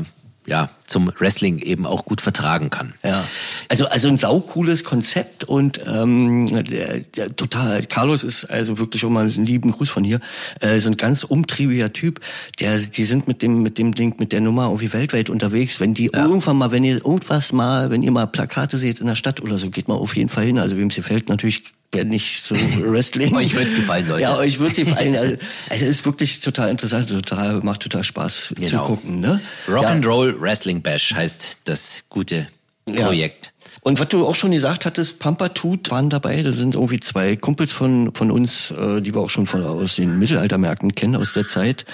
[0.50, 2.94] ja zum Wrestling eben auch gut vertragen kann.
[3.04, 3.24] Ja,
[3.68, 7.84] also also ein saucooles Konzept und ähm, der, der, total.
[7.86, 10.20] Carlos ist also wirklich auch mal einen lieben Gruß von hier.
[10.60, 12.20] Äh, ist ein ganz umtriebiger Typ.
[12.58, 15.80] Der, die sind mit dem mit dem Ding mit der Nummer irgendwie weltweit unterwegs.
[15.80, 19.14] Wenn die irgendwann mal, wenn ihr irgendwas mal, wenn ihr mal Plakate seht in der
[19.14, 20.58] Stadt oder so, geht mal auf jeden Fall hin.
[20.58, 23.35] Also wem es gefällt, natürlich wer nicht so Wrestling.
[23.37, 24.22] Euch wird's gefallen, Leute.
[24.22, 25.16] Ja, euch wird's gefallen.
[25.16, 25.37] Also,
[25.70, 28.85] also es ist wirklich total interessant, total macht total Spaß zu Genau.
[28.87, 29.20] gucken.
[29.20, 29.40] Ne?
[29.68, 29.88] Rock Ja.
[29.88, 32.48] and Roll Wrestling Bash heißt das gute
[32.88, 33.07] Ja.
[33.07, 33.53] Projekt.
[33.83, 36.42] Und was du auch schon gesagt hattest, Pampatut waren dabei.
[36.42, 39.96] Da sind irgendwie zwei Kumpels von, von uns, äh, die wir auch schon von, aus
[39.96, 41.87] den Mittelaltermärkten kennen, aus der Zeit.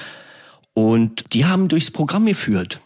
[0.75, 2.81] Und die haben durchs Programm geführt.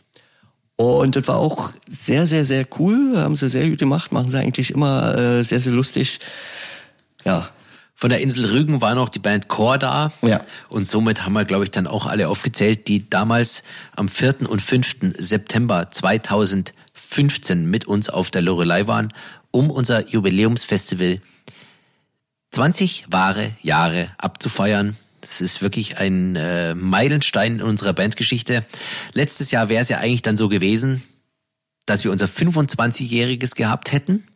[0.76, 3.14] Und das war auch sehr, sehr, sehr cool.
[3.16, 6.20] Haben sie sehr gut gemacht, machen sie eigentlich immer äh, sehr, sehr lustig.
[7.24, 7.48] Ja.
[7.94, 10.10] Von der Insel Rügen war noch die Band Chor da.
[10.22, 10.40] Ja.
[10.70, 13.62] Und somit haben wir, glaube ich, dann auch alle aufgezählt, die damals
[13.94, 14.48] am 4.
[14.48, 15.14] und 5.
[15.18, 19.12] September 2015 mit uns auf der Lorelei waren,
[19.50, 21.20] um unser Jubiläumsfestival
[22.52, 24.96] 20 wahre Jahre abzufeiern.
[25.20, 28.64] Das ist wirklich ein äh, Meilenstein in unserer Bandgeschichte.
[29.12, 31.02] Letztes Jahr wäre es ja eigentlich dann so gewesen,
[31.84, 34.26] dass wir unser 25-jähriges gehabt hätten.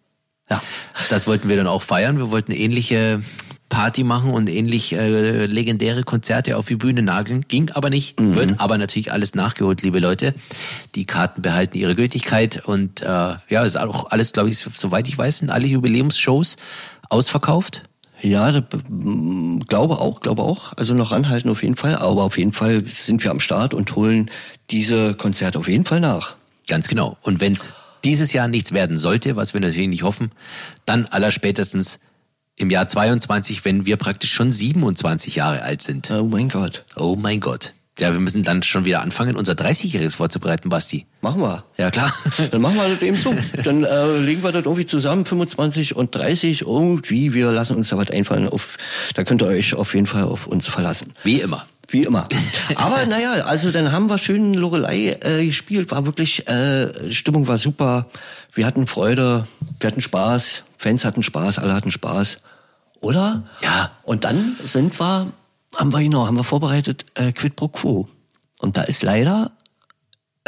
[0.50, 0.62] Ja.
[1.10, 2.18] Das wollten wir dann auch feiern.
[2.18, 3.22] Wir wollten ähnliche
[3.68, 7.46] Party machen und ähnlich äh, legendäre Konzerte auf die Bühne nageln.
[7.48, 8.36] Ging aber nicht, mhm.
[8.36, 10.34] wird aber natürlich alles nachgeholt, liebe Leute.
[10.94, 15.18] Die Karten behalten ihre Gültigkeit und äh, ja, ist auch alles, glaube ich, soweit ich
[15.18, 16.56] weiß, sind alle Jubiläumsshows
[17.08, 17.82] ausverkauft.
[18.20, 18.62] Ja, da,
[19.68, 20.72] glaube auch, glaube auch.
[20.76, 21.96] Also noch anhalten auf jeden Fall.
[21.96, 24.30] Aber auf jeden Fall sind wir am Start und holen
[24.70, 26.36] diese Konzerte auf jeden Fall nach.
[26.66, 27.18] Ganz genau.
[27.22, 27.74] Und wenn es
[28.04, 30.30] dieses Jahr nichts werden sollte, was wir natürlich nicht hoffen,
[30.86, 32.00] dann allerspätestens
[32.56, 36.10] im Jahr 22, wenn wir praktisch schon 27 Jahre alt sind.
[36.10, 36.84] Oh mein Gott.
[36.96, 37.74] Oh mein Gott.
[37.98, 41.06] Ja, wir müssen dann schon wieder anfangen, unser 30-Jähriges vorzubereiten, Basti.
[41.20, 41.64] Machen wir.
[41.76, 42.12] Ja, klar.
[42.50, 43.32] Dann machen wir das eben so.
[43.62, 47.34] Dann äh, legen wir das irgendwie zusammen, 25 und 30 irgendwie.
[47.34, 48.48] Wir lassen uns da was einfallen.
[48.48, 48.78] Auf,
[49.14, 51.12] da könnt ihr euch auf jeden Fall auf uns verlassen.
[51.22, 51.66] Wie immer.
[51.94, 52.26] Wie immer.
[52.74, 55.92] Aber naja, also dann haben wir schön Lorelei äh, gespielt.
[55.92, 58.08] War wirklich, äh, Stimmung war super.
[58.52, 59.46] Wir hatten Freude,
[59.78, 60.64] wir hatten Spaß.
[60.76, 62.38] Fans hatten Spaß, alle hatten Spaß.
[63.00, 63.44] Oder?
[63.62, 63.92] Ja.
[64.02, 65.32] Und dann sind wir
[65.76, 68.08] haben wir genau, haben wir vorbereitet, äh, Quid pro Quo.
[68.58, 69.52] Und da ist leider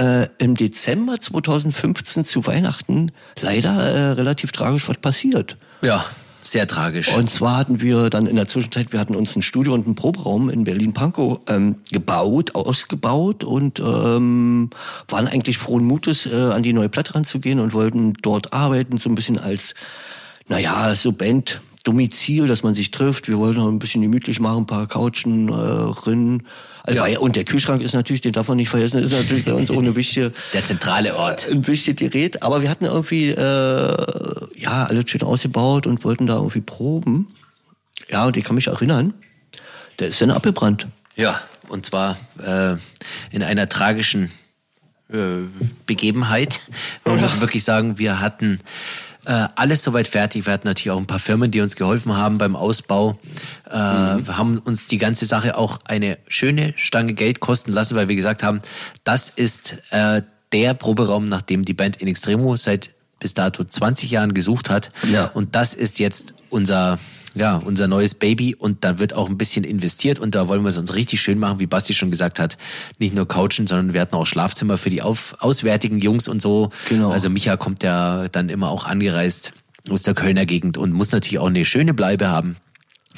[0.00, 5.56] äh, im Dezember 2015 zu Weihnachten leider äh, relativ tragisch was passiert.
[5.80, 6.06] Ja,
[6.46, 7.14] sehr tragisch.
[7.14, 9.94] Und zwar hatten wir dann in der Zwischenzeit, wir hatten uns ein Studio und einen
[9.94, 14.70] Proberaum in Berlin-Pankow ähm, gebaut, ausgebaut und ähm,
[15.08, 19.08] waren eigentlich frohen Mutes, äh, an die neue Platte ranzugehen und wollten dort arbeiten, so
[19.08, 19.74] ein bisschen als,
[20.48, 23.28] naja, so Band, Domizil, dass man sich trifft.
[23.28, 26.42] Wir wollten noch ein bisschen gemütlich machen, ein paar Couchen, äh, Rinnen.
[26.86, 27.18] Also ja.
[27.18, 29.78] Und der Kühlschrank ist natürlich, den darf man nicht vergessen, ist natürlich bei uns auch
[29.78, 30.32] eine wichtige...
[30.52, 31.48] Der zentrale Ort.
[31.50, 32.42] Ein wichtiges Gerät.
[32.42, 33.96] Aber wir hatten irgendwie, äh,
[34.56, 37.28] ja, alles schön ausgebaut und wollten da irgendwie proben.
[38.08, 39.14] Ja, und ich kann mich erinnern,
[39.98, 40.86] der ist dann abgebrannt.
[41.16, 42.76] Ja, und zwar äh,
[43.30, 44.30] in einer tragischen
[45.12, 45.16] äh,
[45.86, 46.60] Begebenheit.
[47.04, 48.60] Man muss wirklich sagen, wir hatten
[49.26, 50.46] äh, alles soweit fertig.
[50.46, 53.18] Wir hatten natürlich auch ein paar Firmen, die uns geholfen haben beim Ausbau.
[53.68, 54.26] Äh, mhm.
[54.26, 58.16] Wir haben uns die ganze Sache auch eine schöne Stange Geld kosten lassen, weil wir
[58.16, 58.60] gesagt haben,
[59.04, 64.10] das ist äh, der Proberaum, nach dem die Band In Extremo seit bis dato 20
[64.10, 64.92] Jahren gesucht hat.
[65.10, 65.26] Ja.
[65.26, 66.98] Und das ist jetzt unser
[67.36, 70.68] ja, unser neues Baby und da wird auch ein bisschen investiert und da wollen wir
[70.68, 72.56] es uns richtig schön machen, wie Basti schon gesagt hat.
[72.98, 76.70] Nicht nur couchen, sondern wir hatten auch Schlafzimmer für die auf, auswärtigen Jungs und so.
[76.88, 77.10] Genau.
[77.10, 79.52] Also Micha kommt ja dann immer auch angereist
[79.90, 82.56] aus der Kölner Gegend und muss natürlich auch eine schöne Bleibe haben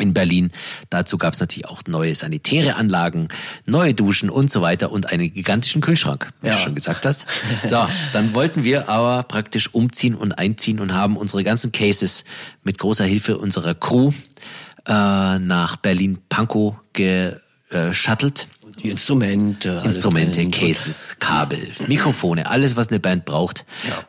[0.01, 0.51] in Berlin.
[0.91, 3.29] Dazu gab es natürlich auch neue sanitäre Anlagen,
[3.67, 6.55] neue Duschen und so weiter und einen gigantischen Kühlschrank, wie ja.
[6.55, 7.27] du schon gesagt hast.
[7.69, 12.25] So, dann wollten wir aber praktisch umziehen und einziehen und haben unsere ganzen Cases
[12.63, 14.13] mit großer Hilfe unserer Crew
[14.87, 18.49] äh, nach Berlin-Pankow geschattelt.
[18.83, 19.83] Die Instrumente.
[19.85, 21.59] Instrumente, Cases, Kabel,
[21.89, 23.65] Mikrofone, alles, was eine Band braucht,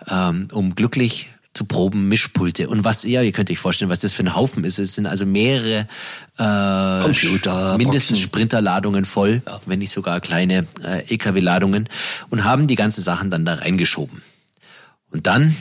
[0.08, 0.30] ja.
[0.30, 4.14] ähm, um glücklich zu proben, Mischpulte und was, ja, ihr könnt euch vorstellen, was das
[4.14, 4.80] für ein Haufen ist.
[4.80, 5.90] Es sind also mehrere
[6.38, 8.22] äh, Computer, mindestens.
[8.22, 9.60] Sprinterladungen voll, ja.
[9.66, 11.90] wenn nicht sogar kleine äh, LKW-Ladungen
[12.30, 14.22] und haben die ganzen Sachen dann da reingeschoben.
[15.12, 15.54] Und dann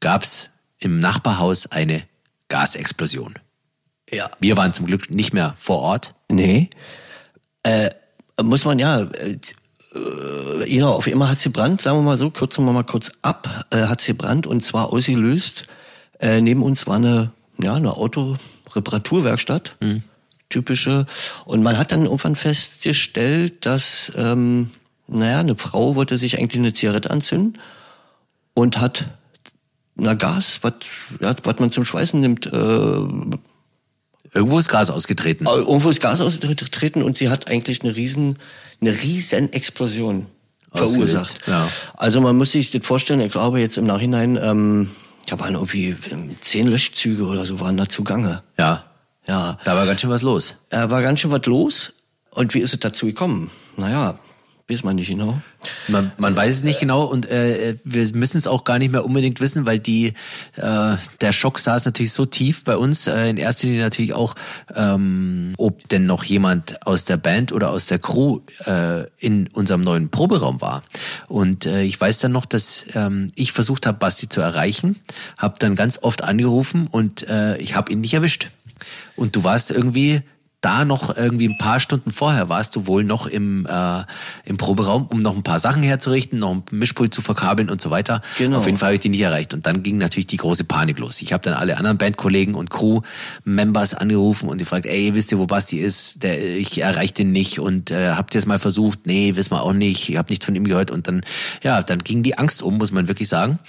[0.00, 0.48] gab's
[0.80, 2.02] im Nachbarhaus eine
[2.48, 3.34] Gasexplosion.
[4.10, 4.28] Ja.
[4.40, 6.14] Wir waren zum Glück nicht mehr vor Ort.
[6.28, 6.70] Nee.
[7.62, 7.90] Äh,
[8.42, 9.08] muss man ja,
[9.94, 12.84] äh, äh, ja, auf einmal hat sie Brand, sagen wir mal so, kürzen wir mal
[12.84, 15.66] kurz ab, äh, hat sie Brand und zwar ausgelöst.
[16.20, 20.02] Äh, neben uns war eine, ja, eine Autoreparaturwerkstatt, mhm.
[20.48, 21.06] typische.
[21.44, 24.70] Und man hat dann irgendwann festgestellt, dass, ähm,
[25.06, 27.58] naja, eine Frau wollte sich eigentlich eine Zigarette anzünden
[28.54, 29.06] und hat
[30.00, 30.74] na Gas, was
[31.20, 33.38] ja, man zum Schweißen nimmt, äh,
[34.34, 35.46] Irgendwo ist Gas ausgetreten.
[35.46, 38.38] Irgendwo ist Gas ausgetreten und sie hat eigentlich eine riesen,
[38.80, 40.26] eine riesen Explosion
[40.72, 41.40] verursacht.
[41.46, 41.68] Ja.
[41.94, 44.90] Also man muss sich das vorstellen, ich glaube jetzt im Nachhinein, ähm,
[45.26, 48.42] da waren irgendwie ähm, zehn Löschzüge oder so waren da zugange.
[48.58, 48.84] Ja.
[49.26, 49.58] Ja.
[49.64, 50.54] Da war ganz schön was los.
[50.70, 51.92] Da war ganz schön was los.
[52.30, 53.50] Und wie ist es dazu gekommen?
[53.76, 54.18] Naja,
[54.70, 55.40] Weiß man nicht genau.
[55.88, 59.02] Man, man weiß es nicht genau und äh, wir müssen es auch gar nicht mehr
[59.02, 60.08] unbedingt wissen, weil die
[60.56, 63.06] äh, der Schock saß natürlich so tief bei uns.
[63.06, 64.34] Äh, in erster Linie natürlich auch,
[64.74, 69.80] ähm, ob denn noch jemand aus der Band oder aus der Crew äh, in unserem
[69.80, 70.82] neuen Proberaum war.
[71.28, 74.96] Und äh, ich weiß dann noch, dass ähm, ich versucht habe, Basti zu erreichen,
[75.38, 78.50] habe dann ganz oft angerufen und äh, ich habe ihn nicht erwischt.
[79.16, 80.22] Und du warst irgendwie
[80.60, 84.02] da noch irgendwie ein paar Stunden vorher warst du wohl noch im, äh,
[84.44, 87.90] im Proberaum, um noch ein paar Sachen herzurichten, noch ein Mischpult zu verkabeln und so
[87.90, 88.22] weiter.
[88.38, 88.58] Genau.
[88.58, 89.54] Auf jeden Fall habe ich die nicht erreicht.
[89.54, 91.22] Und dann ging natürlich die große Panik los.
[91.22, 95.46] Ich habe dann alle anderen Bandkollegen und Crew-Members angerufen und gefragt, ey, wisst ihr, wo
[95.46, 96.24] Basti ist?
[96.24, 99.06] Der, ich erreiche den nicht und äh, habt ihr es mal versucht?
[99.06, 100.08] Nee, wissen wir auch nicht.
[100.08, 100.90] Ich habe nichts von ihm gehört.
[100.90, 101.22] Und dann,
[101.62, 103.60] ja, dann ging die Angst um, muss man wirklich sagen.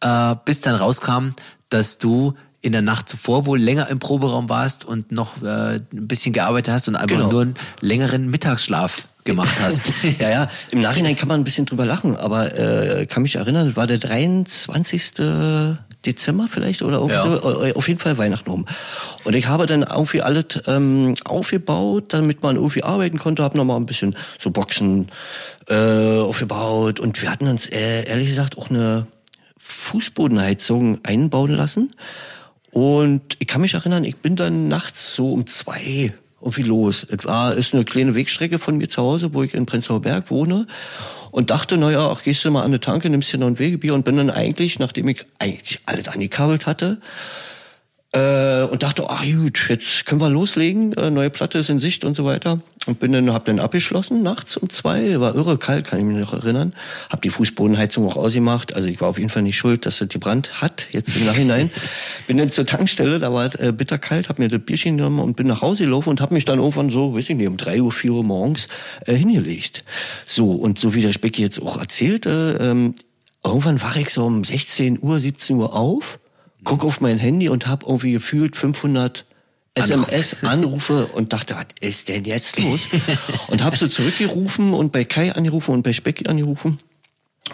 [0.00, 1.32] Äh, bis dann rauskam,
[1.68, 6.08] dass du in der Nacht zuvor wohl länger im Proberaum warst und noch äh, ein
[6.08, 7.30] bisschen gearbeitet hast und einfach genau.
[7.30, 9.92] nur einen längeren Mittagsschlaf gemacht hast.
[10.18, 13.76] ja, ja, im Nachhinein kann man ein bisschen drüber lachen, aber äh, kann mich erinnern,
[13.76, 15.12] war der 23.
[16.06, 17.22] Dezember vielleicht oder ja.
[17.22, 18.66] so, äh, auf jeden Fall Weihnachten rum.
[19.24, 23.76] Und ich habe dann irgendwie alles ähm, aufgebaut, damit man irgendwie arbeiten konnte, habe nochmal
[23.76, 25.08] ein bisschen so Boxen
[25.68, 29.06] äh, aufgebaut und wir hatten uns äh, ehrlich gesagt auch eine
[29.58, 31.92] Fußbodenheizung einbauen lassen
[32.72, 37.06] und ich kann mich erinnern, ich bin dann nachts so um zwei irgendwie los.
[37.08, 40.30] Es war, ist eine kleine Wegstrecke von mir zu Hause, wo ich in Prenzlauer Berg
[40.30, 40.66] wohne.
[41.30, 43.92] Und dachte, naja, ach, gehst du mal an eine Tanke, nimmst dir noch ein Wegebier
[43.92, 47.00] und bin dann eigentlich, nachdem ich eigentlich alles angekabelt hatte,
[48.12, 52.04] äh, und dachte, ach gut, jetzt können wir loslegen, äh, neue Platte ist in Sicht
[52.04, 52.60] und so weiter.
[52.86, 56.16] Und bin dann, hab dann abgeschlossen, nachts um zwei, war irre kalt, kann ich mich
[56.16, 56.72] noch erinnern.
[57.10, 60.08] Hab die Fußbodenheizung auch ausgemacht, also ich war auf jeden Fall nicht schuld, dass das
[60.08, 61.70] gebrannt hat, jetzt im Nachhinein.
[62.26, 65.36] bin dann zur Tankstelle, da war es äh, bitterkalt, hab mir das Bierchen genommen und
[65.36, 67.82] bin nach Hause gelaufen und hab mich dann irgendwann so, weiß ich nicht, um drei
[67.82, 68.68] Uhr, vier Uhr morgens
[69.04, 69.84] äh, hingelegt.
[70.24, 72.94] So, und so wie der Specki jetzt auch erzählte, ähm,
[73.44, 76.18] irgendwann war ich so um 16 Uhr, 17 Uhr auf
[76.68, 79.24] guck auf mein Handy und habe irgendwie gefühlt 500
[79.72, 82.88] SMS-Anrufe und dachte, was ist denn jetzt los?
[83.48, 86.78] und habe so zurückgerufen und bei Kai angerufen und bei Specki angerufen.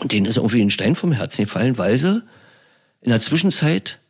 [0.01, 2.25] Und denen ist irgendwie ein Stein vom Herzen gefallen, weil sie
[3.03, 4.01] in der Zwischenzeit,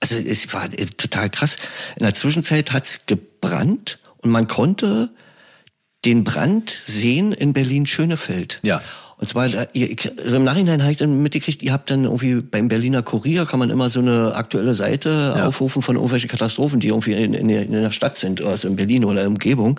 [0.00, 1.58] also es war total krass,
[1.96, 5.10] in der Zwischenzeit hat's gebrannt und man konnte
[6.06, 8.60] den Brand sehen in Berlin-Schönefeld.
[8.62, 8.82] Ja.
[9.22, 13.04] Und zwar, also im Nachhinein habe ich dann mitgekriegt, ihr habt dann irgendwie beim Berliner
[13.04, 15.46] Kurier kann man immer so eine aktuelle Seite ja.
[15.46, 19.04] aufrufen von irgendwelchen Katastrophen, die irgendwie in, in, in, der Stadt sind, also in Berlin
[19.04, 19.78] oder in der Umgebung.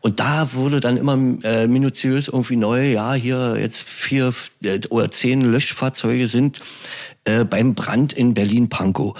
[0.00, 5.08] Und da wurde dann immer äh, minutiös irgendwie neu, ja, hier jetzt vier äh, oder
[5.12, 6.60] zehn Löschfahrzeuge sind
[7.26, 9.14] äh, beim Brand in Berlin-Pankow.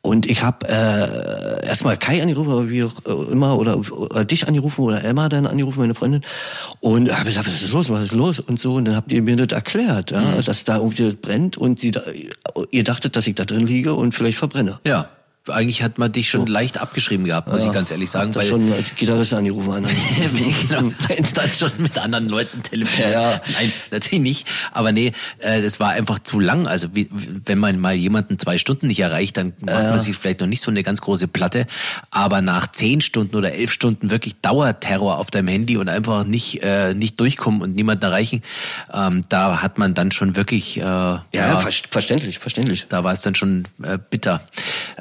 [0.00, 4.46] Und ich habe äh, erstmal Kai angerufen, oder wie auch äh, immer, oder, oder dich
[4.46, 6.22] angerufen oder Emma dann angerufen, meine Freundin.
[6.80, 8.74] Und habe gesagt, was ist los, was ist los und so.
[8.74, 10.42] Und dann habt ihr mir das erklärt, ja, mhm.
[10.42, 12.02] dass da irgendwie brennt und sie da,
[12.70, 14.78] ihr dachtet, dass ich da drin liege und vielleicht verbrenne.
[14.84, 15.08] Ja
[15.50, 16.46] eigentlich hat man dich schon so.
[16.46, 18.34] leicht abgeschrieben gehabt, muss ja, ich ganz ehrlich sagen.
[18.34, 19.72] Weil schon Gitarristen angerufen.
[19.72, 19.86] An.
[20.68, 20.92] genau,
[21.34, 23.12] dann schon mit anderen Leuten telefoniert.
[23.12, 23.40] Ja, ja.
[23.58, 24.48] Nein, natürlich nicht.
[24.72, 26.66] Aber nee, äh, das war einfach zu lang.
[26.66, 30.40] Also wie, wenn man mal jemanden zwei Stunden nicht erreicht, dann macht man sich vielleicht
[30.40, 31.66] noch nicht so eine ganz große Platte.
[32.10, 36.62] Aber nach zehn Stunden oder elf Stunden wirklich Dauerterror auf deinem Handy und einfach nicht,
[36.62, 38.42] äh, nicht durchkommen und niemanden erreichen,
[38.92, 40.78] ähm, da hat man dann schon wirklich...
[40.78, 42.86] Äh, ja, ja, verständlich, verständlich.
[42.88, 44.42] Da war es dann schon äh, bitter.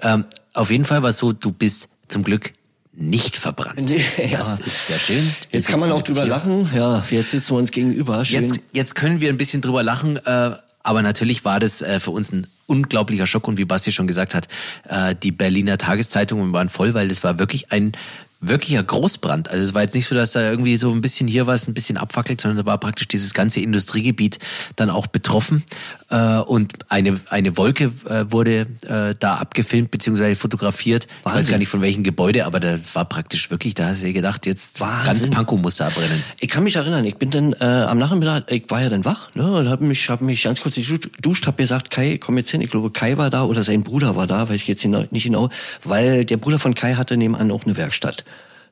[0.02, 0.26] Ähm,
[0.58, 2.54] auf jeden Fall war es so, du bist zum Glück
[2.94, 3.90] nicht verbrannt.
[3.90, 4.38] ja.
[4.38, 5.24] Das ist sehr schön.
[5.52, 6.32] Wir jetzt kann man auch drüber hier.
[6.32, 6.70] lachen.
[6.76, 8.26] Ja, jetzt sitzen wir uns gegenüber.
[8.26, 8.44] Schön.
[8.44, 10.18] Jetzt, jetzt können wir ein bisschen drüber lachen.
[10.18, 14.08] Äh, aber natürlich war das äh, für uns ein unglaublicher Schock und wie Basti schon
[14.08, 14.48] gesagt hat,
[14.88, 17.92] äh, die Berliner Tageszeitungen waren voll, weil das war wirklich ein
[18.40, 19.50] wirklicher Großbrand.
[19.50, 21.74] Also es war jetzt nicht so, dass da irgendwie so ein bisschen hier was ein
[21.74, 24.40] bisschen abfackelt, sondern da war praktisch dieses ganze Industriegebiet
[24.76, 25.64] dann auch betroffen.
[26.10, 30.36] Äh, und eine, eine Wolke äh, wurde äh, da abgefilmt bzw.
[30.36, 31.08] fotografiert.
[31.24, 31.40] Wahnsinn.
[31.40, 34.08] Ich weiß gar nicht von welchem Gebäude, aber da war praktisch wirklich, da hast du
[34.08, 35.06] dir gedacht, jetzt Wahnsinn.
[35.06, 36.24] ganz Pankow muss da brennen.
[36.40, 39.34] Ich kann mich erinnern, ich bin dann äh, am Nachmittag, ich war ja dann wach,
[39.36, 42.62] ne, und habe mich, hab mich ganz kurz geduscht, habe gesagt, Kai, komm jetzt hin.
[42.62, 45.50] Ich glaube, Kai war da oder sein Bruder war da, weiß ich jetzt nicht genau,
[45.84, 48.24] weil der Bruder von Kai hatte nebenan auch eine Werkstatt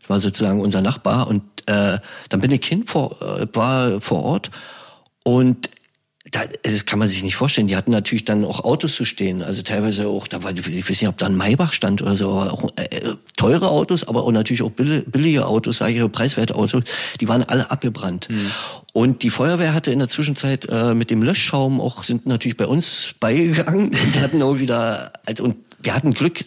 [0.08, 1.97] war sozusagen unser Nachbar und äh,
[2.29, 4.51] dann bin ich hin vor, äh, war vor Ort
[5.23, 5.69] und
[6.31, 7.67] da, das kann man sich nicht vorstellen.
[7.67, 9.43] Die hatten natürlich dann auch Autos zu stehen.
[9.43, 12.31] Also teilweise auch, da war, ich weiß nicht, ob da ein Maybach stand oder so,
[12.31, 16.84] aber auch äh, teure Autos, aber auch natürlich auch billige Autos, sage ich, preiswerte Autos,
[17.21, 18.27] die waren alle abgebrannt.
[18.29, 18.51] Mhm.
[18.91, 22.67] Und die Feuerwehr hatte in der Zwischenzeit äh, mit dem Löschschaum auch, sind natürlich bei
[22.67, 26.43] uns beigegangen und hatten auch wieder, also, und wir hatten Glück,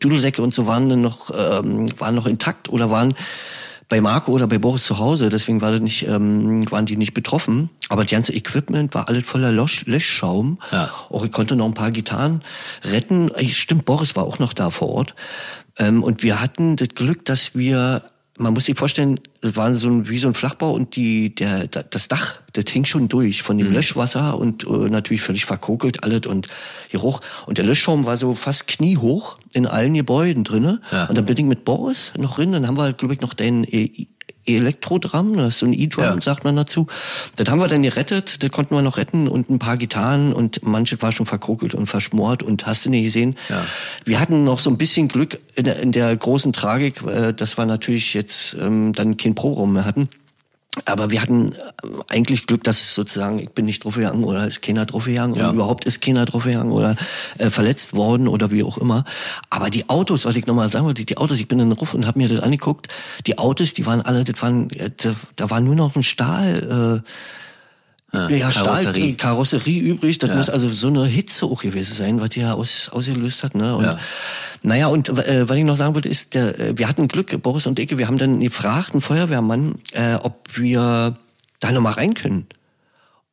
[0.00, 3.14] Dudelsäcke und so waren dann noch, ähm, waren noch intakt oder waren
[3.88, 7.14] bei Marco oder bei Boris zu Hause, deswegen war das nicht, ähm, waren die nicht
[7.14, 7.70] betroffen.
[7.88, 10.58] Aber das ganze Equipment war alles voller Losch, Löschschaum.
[10.72, 10.90] Ja.
[11.08, 12.42] Auch ich konnte noch ein paar Gitarren
[12.84, 13.30] retten.
[13.48, 15.14] Stimmt, Boris war auch noch da vor Ort.
[15.78, 18.02] Ähm, und wir hatten das Glück, dass wir
[18.38, 21.66] man muss sich vorstellen, es war so ein, wie so ein Flachbau und die, der,
[21.66, 26.26] das Dach, das hing schon durch von dem Löschwasser und äh, natürlich völlig verkokelt alles
[26.26, 26.48] und
[26.88, 27.20] hier hoch.
[27.46, 30.80] Und der Löschschaum war so fast kniehoch in allen Gebäuden drinne.
[30.90, 31.06] Ja.
[31.06, 33.64] Und dann bin ich mit Boris noch drin, dann haben wir, glaube ich, noch den
[33.64, 34.06] äh,
[34.56, 36.20] Elektrodrum, das ist so ein E-Drum, Ja.
[36.20, 36.86] sagt man dazu.
[37.36, 40.64] Das haben wir dann gerettet, das konnten wir noch retten und ein paar Gitarren und
[40.66, 43.36] manches war schon verkokelt und verschmort und hast du nicht gesehen.
[43.48, 43.64] Ja.
[44.04, 47.58] Wir hatten noch so ein bisschen Glück in der, in der großen Tragik, äh, dass
[47.58, 50.08] wir natürlich jetzt ähm, dann kein Pro-Raum mehr hatten.
[50.84, 51.56] Aber wir hatten äh,
[52.08, 55.46] eigentlich Glück, dass es sozusagen, ich bin nicht draufgegangen oder ist keiner draufgegangen Ja.
[55.46, 56.94] oder überhaupt ist keiner draufgegangen oder
[57.38, 59.04] äh, verletzt worden oder wie auch immer.
[59.50, 61.94] Aber die Autos, was ich nochmal sagen wollte, die Autos, ich bin in den Ruf
[61.94, 62.88] und habe mir das angeguckt,
[63.26, 67.02] die Autos, die waren alle, das waren, äh, da, da war nur noch ein Stahl,
[67.04, 67.10] äh,
[68.12, 69.14] ja, Stahl, Karosserie.
[69.14, 70.18] Karosserie übrig.
[70.18, 70.36] Das Ja.
[70.36, 73.54] muss also so eine Hitze auch gewesen sein, was die ja aus, ausgelöst hat.
[73.54, 73.76] Ne?
[73.76, 73.98] Und, Ja.
[74.62, 77.66] Naja, und äh, was ich noch sagen wollte, ist, der, äh, wir hatten Glück, Boris
[77.66, 81.16] und Icke, wir haben dann gefragt, einen Feuerwehrmann, äh, ob wir
[81.60, 82.46] da noch mal rein können.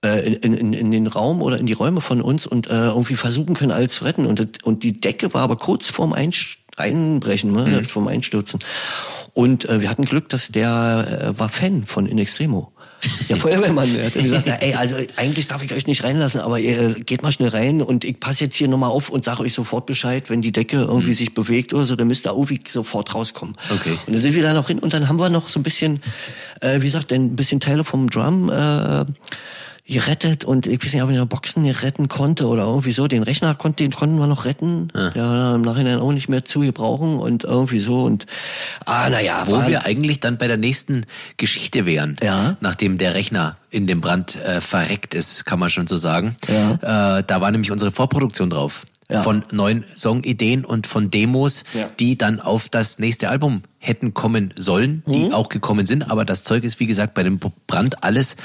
[0.04, 3.16] Äh, in, in, in den Raum oder in die Räume von uns und äh, irgendwie
[3.16, 4.26] versuchen können, alles zu retten.
[4.28, 7.64] Und, und die Decke war aber kurz vorm Einsch Einbrechen, ne?
[7.80, 7.86] Mhm.
[7.86, 8.60] vorm Einstürzen.
[9.34, 12.72] Und äh, wir hatten Glück, dass der äh, war Fan von In Extremo.
[13.30, 16.42] Der Feuerwehrmann, der hat dann gesagt, na, ey, also eigentlich darf ich euch nicht reinlassen,
[16.42, 19.42] aber ihr geht mal schnell rein und ich passe jetzt hier nochmal auf und sage
[19.42, 22.60] euch sofort Bescheid, wenn die Decke irgendwie sich bewegt oder so, dann müsst ihr irgendwie
[22.68, 23.56] sofort rauskommen.
[23.70, 23.76] Mhm.
[23.76, 23.98] Okay.
[24.06, 26.02] Und dann sind wir da noch hin und dann haben wir noch so ein bisschen,
[26.62, 29.06] äh, wie gesagt, ein bisschen Teile vom Drum äh,
[29.88, 33.08] gerettet und ich weiß nicht, ob ich noch Boxen retten konnte oder irgendwie so.
[33.08, 34.88] Den Rechner konnte, den konnten wir noch retten.
[34.94, 38.26] Der war im Nachhinein auch nicht mehr zu gebrauchen und irgendwie so und
[38.86, 39.44] ah, naja.
[39.46, 41.06] Wo war- wir eigentlich dann bei der nächsten
[41.38, 42.58] Geschichte wären, Ja.
[42.62, 46.36] nachdem der Rechner in dem Brand äh, verreckt ist, kann man schon so sagen.
[46.48, 47.18] Ja.
[47.20, 48.82] Äh, da war nämlich unsere Vorproduktion drauf.
[49.10, 49.22] Ja.
[49.22, 51.90] Von neuen Songideen und von Demos, Ja.
[52.00, 55.34] die dann auf das nächste Album hätten kommen sollen, die Mhm.
[55.34, 56.10] auch gekommen sind.
[56.10, 58.36] Aber das Zeug ist, wie gesagt, bei dem Brand alles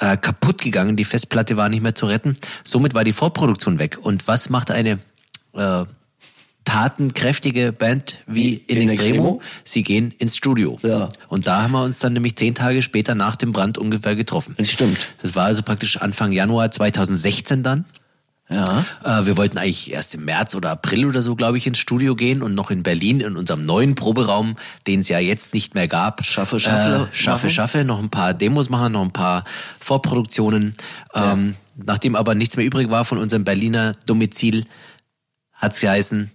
[0.00, 0.96] äh, kaputt gegangen.
[0.96, 2.34] Die Festplatte war nicht mehr zu retten.
[2.64, 3.98] Somit war die Vorproduktion weg.
[4.02, 4.98] Und was macht eine
[5.52, 5.84] äh,
[6.64, 9.12] tatenkräftige Band wie In, In Extremo?
[9.36, 9.42] Extremo?
[9.64, 10.78] Sie gehen ins Studio.
[10.82, 11.08] Ja.
[11.28, 14.54] Und da haben wir uns dann nämlich zehn Tage später nach dem Brand ungefähr getroffen.
[14.58, 15.08] Das stimmt.
[15.22, 17.84] Das war also praktisch Anfang Januar 2016 dann.
[18.50, 18.84] Ja.
[19.04, 22.16] Äh, wir wollten eigentlich erst im März oder April oder so, glaube ich, ins Studio
[22.16, 25.86] gehen und noch in Berlin in unserem neuen Proberaum, den es ja jetzt nicht mehr
[25.86, 26.24] gab.
[26.24, 27.50] Schaffe, schaffe, Äh, schaffe, machen.
[27.50, 29.44] schaffe, noch ein paar Demos machen, noch ein paar
[29.80, 30.74] Vorproduktionen.
[31.14, 34.64] Ähm, nachdem aber nichts mehr übrig war von unserem Berliner Domizil,
[35.52, 36.30] hat's geheißen,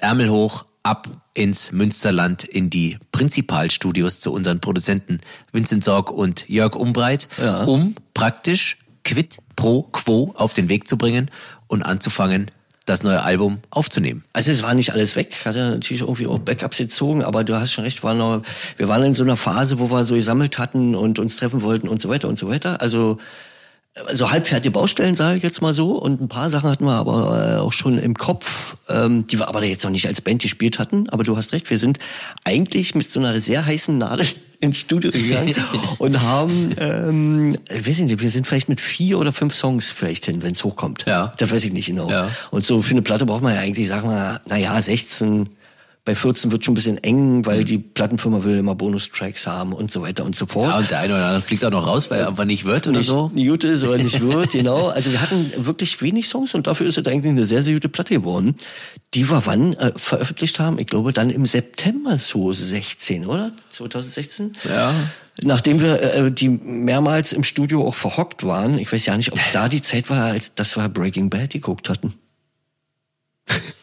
[0.00, 5.20] Ärmel hoch, ab ins Münsterland in die Prinzipalstudios zu unseren Produzenten
[5.52, 7.64] Vincent Sorg und Jörg Umbreit, Ja.
[7.64, 11.30] um praktisch quid pro quo auf den Weg zu bringen
[11.66, 12.50] und anzufangen,
[12.86, 14.24] das neue Album aufzunehmen.
[14.32, 17.54] Also es war nicht alles weg, hat ja natürlich irgendwie auch Backups gezogen, aber du
[17.54, 18.42] hast schon recht, war noch,
[18.76, 21.88] wir waren in so einer Phase, wo wir so gesammelt hatten und uns treffen wollten
[21.88, 22.80] und so weiter und so weiter.
[22.80, 23.18] Also
[24.12, 25.92] so halbfertige Baustellen, sage ich jetzt mal so.
[25.92, 29.48] Und ein paar Sachen hatten wir aber äh, auch schon im Kopf, ähm, die wir
[29.48, 31.10] aber jetzt noch nicht als Band gespielt hatten.
[31.10, 31.98] Aber du hast recht, wir sind
[32.44, 34.26] eigentlich mit so einer sehr heißen Nadel
[34.60, 35.54] ins Studio gegangen
[35.98, 40.24] und haben, ähm, ich weiß nicht, wir sind vielleicht mit vier oder fünf Songs vielleicht
[40.26, 41.04] hin, wenn es hochkommt.
[41.06, 41.34] Ja.
[41.36, 42.08] Das weiß ich nicht genau.
[42.08, 42.30] Ja.
[42.50, 45.48] Und so für eine Platte braucht man ja eigentlich, sagen wir, naja, 16,
[46.04, 49.92] bei 14 wird schon ein bisschen eng, weil die Plattenfirma will immer Bonustracks haben und
[49.92, 50.68] so weiter und so fort.
[50.68, 52.88] Ja, und der eine oder andere fliegt auch noch raus, weil er einfach nicht wird
[52.88, 53.28] oder nicht so.
[53.28, 54.88] gut ist oder nicht wird, genau.
[54.88, 57.88] Also wir hatten wirklich wenig Songs und dafür ist es eigentlich eine sehr, sehr gute
[57.88, 58.56] Platte geworden,
[59.14, 60.80] die wir wann äh, veröffentlicht haben?
[60.80, 63.52] Ich glaube dann im September so 16, oder?
[63.70, 64.54] 2016?
[64.68, 64.92] Ja.
[65.42, 69.38] Nachdem wir äh, die mehrmals im Studio auch verhockt waren, ich weiß ja nicht, ob
[69.38, 72.14] es da die Zeit war, als dass wir Breaking Bad geguckt hatten.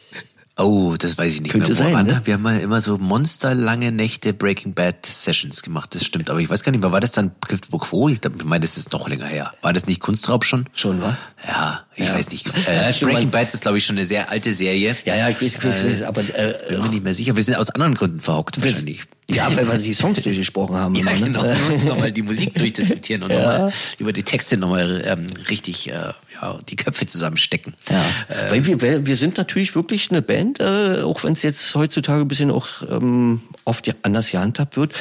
[0.59, 1.75] Oh, das weiß ich nicht Könnte mehr.
[1.77, 2.05] sein, Woran?
[2.05, 2.21] ne?
[2.25, 6.29] Wir haben mal immer so monsterlange Nächte Breaking Bad Sessions gemacht, das stimmt.
[6.29, 8.09] Aber ich weiß gar nicht mehr, war das dann pro quo?
[8.09, 9.53] Ich meine, das ist noch länger her.
[9.61, 10.65] War das nicht Kunstraub schon?
[10.73, 11.17] Schon, wa?
[11.47, 12.15] Ja, ich Ja.
[12.15, 12.47] weiß nicht.
[12.67, 14.97] Ja, Äh, Breaking Bad ist, glaube ich, schon eine sehr alte Serie.
[15.05, 17.35] Ja, ja, ich weiß, ich weiß, ich weiß aber äh, Bin mir nicht mehr sicher.
[17.35, 19.01] Wir sind aus anderen Gründen verhockt wahrscheinlich.
[19.31, 20.95] ja, weil wir die Songs durchgesprochen haben.
[20.99, 21.25] Ja, immer, ne?
[21.25, 21.43] genau.
[21.43, 25.93] Wir mussten nochmal die Musik durchdiskutieren und nochmal über die Texte nochmal ähm, richtig äh,
[26.41, 27.75] ja, die Köpfe zusammenstecken.
[27.89, 28.03] Ja,
[28.49, 32.27] weil wir, wir sind natürlich wirklich eine Band, äh, auch wenn es jetzt heutzutage ein
[32.27, 34.93] bisschen auch ähm, oft anders gehandhabt wird.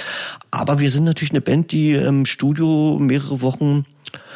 [0.51, 3.85] Aber wir sind natürlich eine Band, die im Studio mehrere Wochen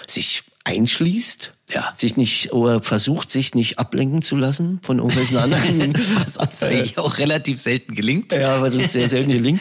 [0.06, 1.92] sich einschließt Ja.
[1.96, 5.94] Sich nicht, oder versucht, sich nicht ablenken zu lassen von irgendwelchen anderen.
[6.24, 8.32] Was uns eigentlich auch relativ selten gelingt.
[8.32, 9.60] Ja, weil das sehr selten gelingt.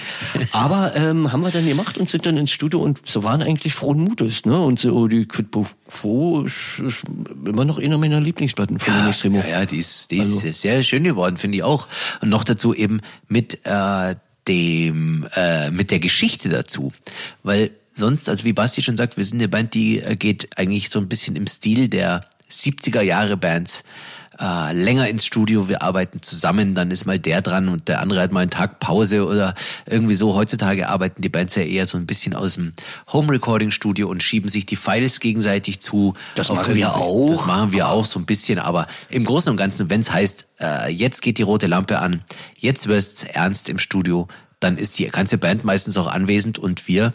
[0.51, 3.73] Aber ähm, haben wir dann gemacht und sind dann ins Studio und so waren eigentlich
[3.73, 4.59] frohen Mutes, ne?
[4.59, 7.03] Und so die Quid pro Quo ist,
[7.45, 9.39] immer noch einer meiner Lieblingsplatten von den Extremo.
[9.39, 11.87] Ja, ja, die ist, die ist Also- sehr schön geworden, finde ich auch.
[12.21, 14.15] Und noch dazu eben mit äh,
[14.47, 16.91] dem, äh, mit der Geschichte dazu.
[17.43, 20.89] Weil sonst, also wie Basti schon sagt, wir sind eine Band, die äh, geht eigentlich
[20.89, 23.83] so ein bisschen im Stil der 70er Jahre Bands
[24.41, 28.21] äh, länger ins Studio, wir arbeiten zusammen, dann ist mal der dran und der andere
[28.21, 29.53] hat mal einen Tag Pause oder
[29.85, 30.33] irgendwie so.
[30.33, 32.73] Heutzutage arbeiten die Bands ja eher so ein bisschen aus dem
[33.13, 36.15] Home-Recording-Studio und schieben sich die Files gegenseitig zu.
[36.35, 37.27] Das Auf machen wir auch.
[37.27, 40.47] Das machen wir auch so ein bisschen, aber im Großen und Ganzen, wenn es heißt,
[40.59, 42.23] äh, jetzt geht die rote Lampe an,
[42.57, 44.27] jetzt wird's ernst im Studio,
[44.59, 47.13] dann ist die ganze Band meistens auch anwesend und wir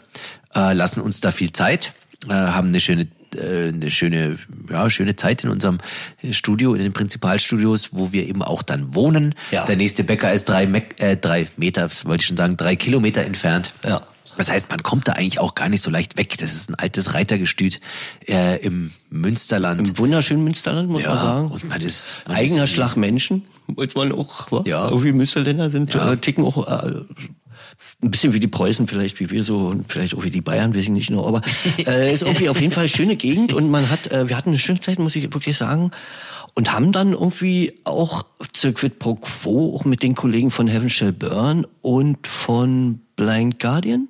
[0.55, 1.93] äh, lassen uns da viel Zeit,
[2.27, 4.37] äh, haben eine schöne äh, eine schöne,
[4.69, 5.79] ja, schöne Zeit in unserem
[6.31, 9.35] Studio, in den Prinzipalstudios, wo wir eben auch dann wohnen.
[9.51, 9.65] Ja.
[9.65, 13.23] Der nächste Bäcker ist drei, Me äh, drei Meter, wollte ich schon sagen, drei Kilometer
[13.23, 13.73] entfernt.
[13.83, 14.01] Ja.
[14.37, 16.37] Das heißt, man kommt da eigentlich auch gar nicht so leicht weg.
[16.37, 17.79] Das ist ein altes Reitergestüt
[18.27, 19.79] äh, im Münsterland.
[19.87, 21.51] Im wunderschönen Münsterland, muss man sagen.
[21.51, 24.51] und man ist man Eigener ist, Schlag Menschen, muss man auch.
[24.51, 24.63] wa?
[24.65, 24.89] Ja.
[24.89, 26.13] Irgendwie Münsterländer sind, Ja.
[26.13, 27.01] äh, ticken auch äh,
[28.03, 30.73] ein bisschen wie die Preußen vielleicht, wie wir so und vielleicht auch wie die Bayern,
[30.73, 31.27] weiß ich nicht nur.
[31.27, 31.41] Aber
[31.87, 34.49] äh, ist irgendwie auf jeden Fall eine schöne Gegend und man hat, äh, wir hatten
[34.49, 35.91] eine schöne Zeit, muss ich wirklich sagen.
[36.53, 41.11] Und haben dann irgendwie auch Quid pro Quo auch mit den Kollegen von Heaven Shall
[41.13, 44.07] Burn und von Blind Guardian.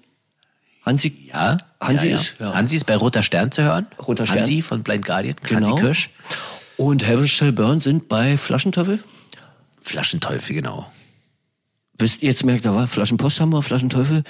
[0.87, 2.53] Hansi, Ja, Hansi ja, ist, ja.
[2.53, 3.85] Hansi ist bei Roter Stern zu hören.
[4.05, 4.39] Roter Stern.
[4.39, 5.35] Hansi von Blind Guardian.
[5.43, 5.69] Genau.
[5.71, 6.09] Hansi Kirsch.
[6.77, 8.99] Und Heaven Shall Burn sind bei Flaschenteufel.
[9.81, 10.91] Flaschenteufel, genau.
[11.99, 14.23] Ihr, jetzt merkt er, war Flaschenpost haben wir, Flaschenteufel.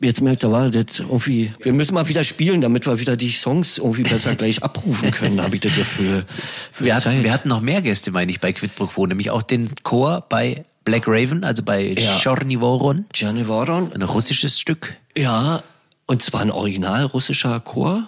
[0.00, 3.30] Jetzt merkt er, war das irgendwie, wir müssen mal wieder spielen, damit wir wieder die
[3.30, 6.24] Songs irgendwie besser gleich abrufen können, habe ich das ja für,
[6.78, 9.42] Wir hatten, wir hatten noch mehr Gäste, meine ich, bei Quid pro Quo, nämlich auch
[9.42, 12.18] den Chor bei Black Raven, also bei Ja.
[12.22, 13.06] Chornivoron.
[13.12, 13.92] Gianni Varon.
[13.94, 14.94] Ein russisches Stück.
[15.16, 15.62] Ja,
[16.08, 18.02] und zwar ein original russischer Chor,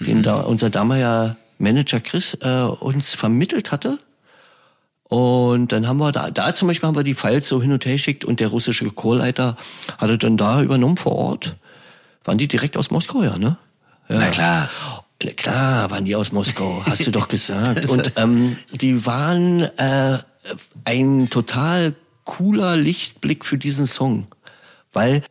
[0.00, 3.98] den da unser damaliger Manager Chris äh, uns vermittelt hatte.
[5.04, 7.86] Und dann haben wir da, da zum Beispiel haben wir die Files so hin und
[7.86, 9.56] her geschickt und der russische Chorleiter
[9.98, 11.56] hatte dann da übernommen vor Ort.
[12.24, 13.56] Waren die direkt aus Moskau, ja, ne?
[14.08, 14.18] Ja.
[14.18, 14.68] Na klar.
[15.22, 17.86] Na Klar, waren die aus Moskau, hast du doch gesagt.
[17.86, 20.18] Und ähm, die waren äh,
[20.84, 21.94] ein total
[22.24, 24.26] cooler Lichtblick für diesen Song.
[24.92, 25.22] Weil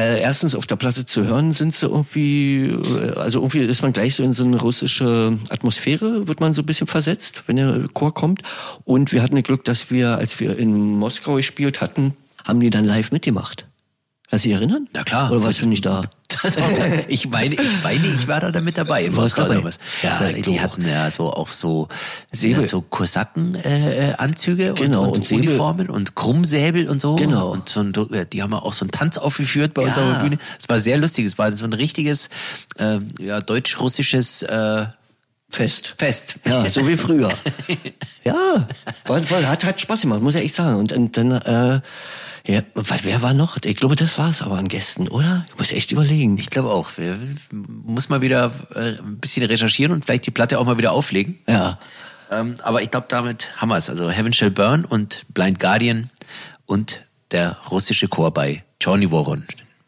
[0.00, 3.92] äh, erstens auf der Platte zu hören sind sie irgendwie, äh, also irgendwie ist man
[3.92, 7.86] gleich so in so eine russische Atmosphäre, wird man so ein bisschen versetzt, wenn der
[7.92, 8.42] Chor kommt.
[8.84, 12.84] Und wir hatten Glück, dass wir, als wir in Moskau gespielt hatten, haben die dann
[12.84, 13.69] live mitgemacht.
[14.30, 14.86] Kannst du dich erinnern?
[14.92, 15.32] Na klar.
[15.32, 16.02] Oder warst du nicht da?
[17.08, 19.04] ich meine, ich meine, ich war da damit dabei.
[19.06, 19.64] Im warst dabei?
[19.64, 19.80] was.
[20.04, 21.88] Ja, Da- die hatten ja so auch so
[22.30, 22.60] Säbel.
[22.64, 24.14] so Kosaken äh, äh,
[24.76, 25.32] Genau, und, und und.
[25.32, 27.16] Uniformen und Krummsäbel und so.
[27.16, 27.50] Genau.
[27.50, 29.88] Und so ein, äh, die haben auch so einen Tanz aufgeführt bei Ja.
[29.88, 30.38] unserer Bühne.
[30.60, 31.26] Es war sehr lustig.
[31.26, 32.30] Es war so ein richtiges
[32.78, 34.86] äh, ja, deutsch-russisches äh,
[35.48, 35.94] Fest.
[35.98, 36.36] Fest.
[36.46, 37.32] Ja, so wie früher.
[38.24, 38.68] ja,
[39.06, 40.76] war, war, hat, hat Spaß gemacht, muss ich echt sagen.
[40.76, 41.80] Und, und dann, äh,
[42.50, 42.62] ja,
[43.02, 43.58] wer war noch?
[43.64, 45.44] Ich glaube, das war's aber an Gästen, oder?
[45.50, 46.36] Ich muss echt überlegen.
[46.38, 46.90] Ich glaube auch.
[46.96, 47.18] Wir,
[47.52, 51.38] muss mal wieder äh, ein bisschen recherchieren und vielleicht die Platte auch mal wieder auflegen.
[51.48, 51.78] ja.
[52.32, 53.90] Ähm, aber ich glaube, damit haben wir es.
[53.90, 56.10] Also Heaven Shall Burn und Blind Guardian
[56.64, 57.00] und
[57.32, 59.46] der russische Chor bei Johnny Warren,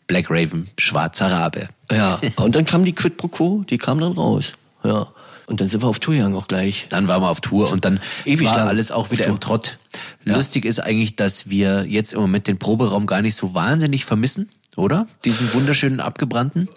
[0.08, 1.68] Black Raven, Schwarzer Rabe.
[1.90, 2.20] Ja.
[2.36, 4.54] Und dann kam die Quid pro Quo, die kam dann raus.
[4.82, 5.08] Ja.
[5.53, 6.86] Und dann sind wir auf Tour gegangen auch gleich.
[6.88, 9.78] Dann waren wir auf Tour und dann Ewig war lang alles auch wieder im Trott.
[10.24, 14.48] Lustig ist eigentlich, dass wir jetzt im Moment den Proberaum gar nicht so wahnsinnig vermissen,
[14.76, 15.07] oder?
[15.26, 16.70] Diesen wunderschönen abgebrannten.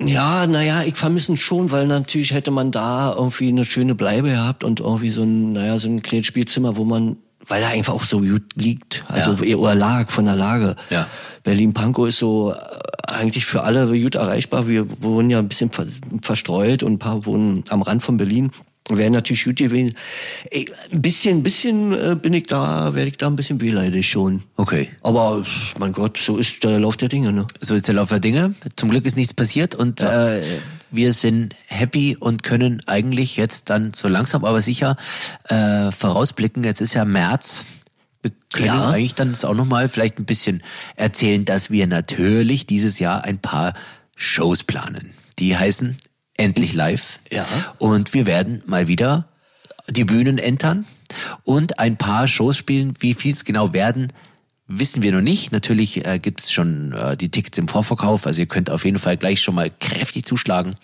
[0.00, 4.30] Ja, naja, ich vermisse ihn schon, weil natürlich hätte man da irgendwie eine schöne Bleibe
[4.30, 7.18] gehabt und irgendwie so ein, naja, so ein kleines Spielzimmer, wo man,
[7.48, 9.56] weil er einfach auch so gut liegt, also Ja.
[9.56, 10.76] oder lag von der Lage.
[10.90, 11.06] Ja.
[11.44, 12.56] Berlin-Pankow ist so äh,
[13.12, 14.68] eigentlich für alle gut erreichbar.
[14.68, 15.86] Wir wohnen ja ein bisschen ver
[16.22, 18.50] verstreut und ein paar wohnen am Rand von Berlin.
[18.88, 19.96] Wäre natürlich gut gewesen.
[20.50, 24.08] Ey, ein bisschen, ein bisschen äh, bin ich da, werde ich da ein bisschen wehleidig
[24.08, 24.44] schon.
[24.56, 24.90] Okay.
[25.02, 25.42] Aber
[25.80, 27.46] mein Gott, so ist der Lauf der Dinge, ne?
[27.60, 28.54] So ist der Lauf der Dinge.
[28.76, 30.40] Zum Glück ist nichts passiert und äh,
[30.96, 34.96] wir sind happy und können eigentlich jetzt dann so langsam aber sicher
[35.44, 36.64] äh, vorausblicken.
[36.64, 37.64] Jetzt ist ja März.
[38.22, 38.90] Wir können Ja.
[38.90, 40.62] eigentlich dann auch nochmal vielleicht ein bisschen
[40.96, 43.74] erzählen, dass wir natürlich dieses Jahr ein paar
[44.16, 45.12] Shows planen.
[45.38, 45.98] Die heißen
[46.38, 47.18] Endlich Live.
[47.32, 47.46] Ja.
[47.78, 49.28] Und wir werden mal wieder
[49.88, 50.84] die Bühnen entern
[51.44, 52.92] und ein paar Shows spielen.
[53.00, 54.12] Wie viel es genau werden,
[54.68, 55.52] wissen wir noch nicht.
[55.52, 58.26] Natürlich äh, gibt es schon äh, die Tickets im Vorverkauf.
[58.26, 60.76] Also ihr könnt auf jeden Fall gleich schon mal kräftig zuschlagen.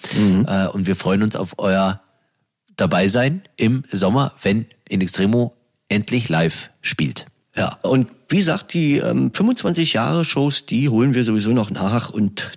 [0.46, 2.00] Äh, und wir freuen uns auf euer
[2.76, 5.54] dabei sein im Sommer, wenn In Extremo
[5.88, 7.26] endlich live spielt.
[7.56, 12.10] Ja, und wie gesagt, die ähm, 25 Jahre Shows, die holen wir sowieso noch nach
[12.10, 12.52] und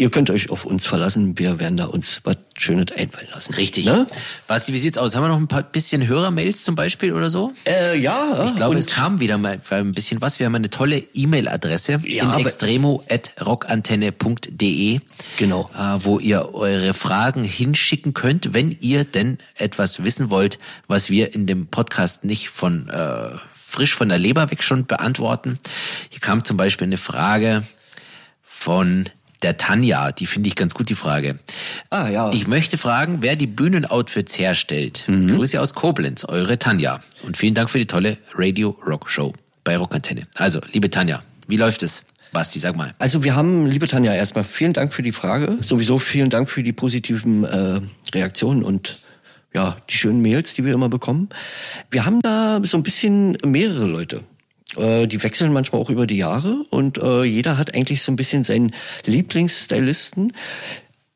[0.00, 1.38] ihr könnt euch auf uns verlassen.
[1.38, 3.54] Wir werden da uns was Schönes einfallen lassen.
[3.54, 3.84] Richtig.
[3.86, 4.06] Ne?
[4.46, 5.14] Basti, wie sieht's aus?
[5.14, 7.52] Haben wir noch ein paar bisschen Hörermails zum Beispiel oder so?
[7.66, 8.44] Äh, ja.
[8.46, 10.38] Ich glaube, es kam wieder mal ein bisschen was.
[10.38, 15.00] Wir haben eine tolle E-Mail-Adresse Ja, in extremo.rockantenne.de,
[15.38, 15.70] Genau.
[15.74, 21.34] äh, wo ihr eure Fragen hinschicken könnt, wenn ihr denn etwas wissen wollt, was wir
[21.34, 25.58] in dem Podcast nicht von äh, frisch von der Leber weg schon beantworten.
[26.08, 27.64] Hier kam zum Beispiel eine Frage
[28.42, 29.08] von
[29.42, 31.38] der Tanja, die finde ich ganz gut, die Frage.
[31.88, 32.32] Ah, ja.
[32.32, 35.04] Ich möchte fragen, wer die Bühnenoutfits herstellt.
[35.06, 35.36] Mhm.
[35.36, 37.02] Grüße aus Koblenz, eure Tanja.
[37.22, 39.32] Und vielen Dank für die tolle Radio Rock Show
[39.64, 40.26] bei Rockantenne.
[40.36, 42.04] Also, liebe Tanja, wie läuft es?
[42.32, 42.94] Basti, sag mal.
[42.98, 45.58] Also wir haben, liebe Tanja, erstmal vielen Dank für die Frage.
[45.62, 47.80] Sowieso vielen Dank für die positiven äh,
[48.14, 49.00] Reaktionen und
[49.52, 51.28] ja, die schönen Mails, die wir immer bekommen.
[51.90, 54.22] Wir haben da so ein bisschen mehrere Leute.
[54.76, 58.16] Äh, die wechseln manchmal auch über die Jahre und äh, jeder hat eigentlich so ein
[58.16, 58.72] bisschen seinen
[59.04, 60.32] Lieblingsstylisten.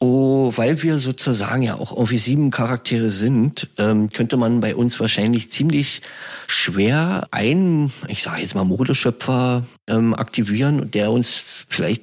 [0.00, 5.00] Oh, weil wir sozusagen ja auch irgendwie sieben Charaktere sind, ähm, könnte man bei uns
[5.00, 6.02] wahrscheinlich ziemlich
[6.46, 12.02] schwer einen, ich sage jetzt mal Modeschöpfer ähm, aktivieren, der uns vielleicht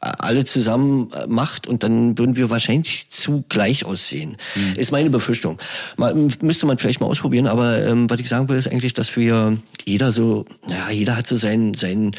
[0.00, 4.36] alle zusammen äh, macht und dann würden wir wahrscheinlich zu gleich aussehen.
[4.76, 5.58] Ist meine Befürchtung.
[5.98, 8.94] Mal, m- müsste man vielleicht mal ausprobieren, aber ähm, was ich sagen will, ist eigentlich,
[8.94, 12.12] dass wir jeder so, ja, jeder hat so seinen, seinen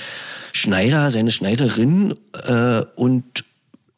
[0.53, 2.13] Schneider, seine Schneiderin
[2.45, 3.45] äh, und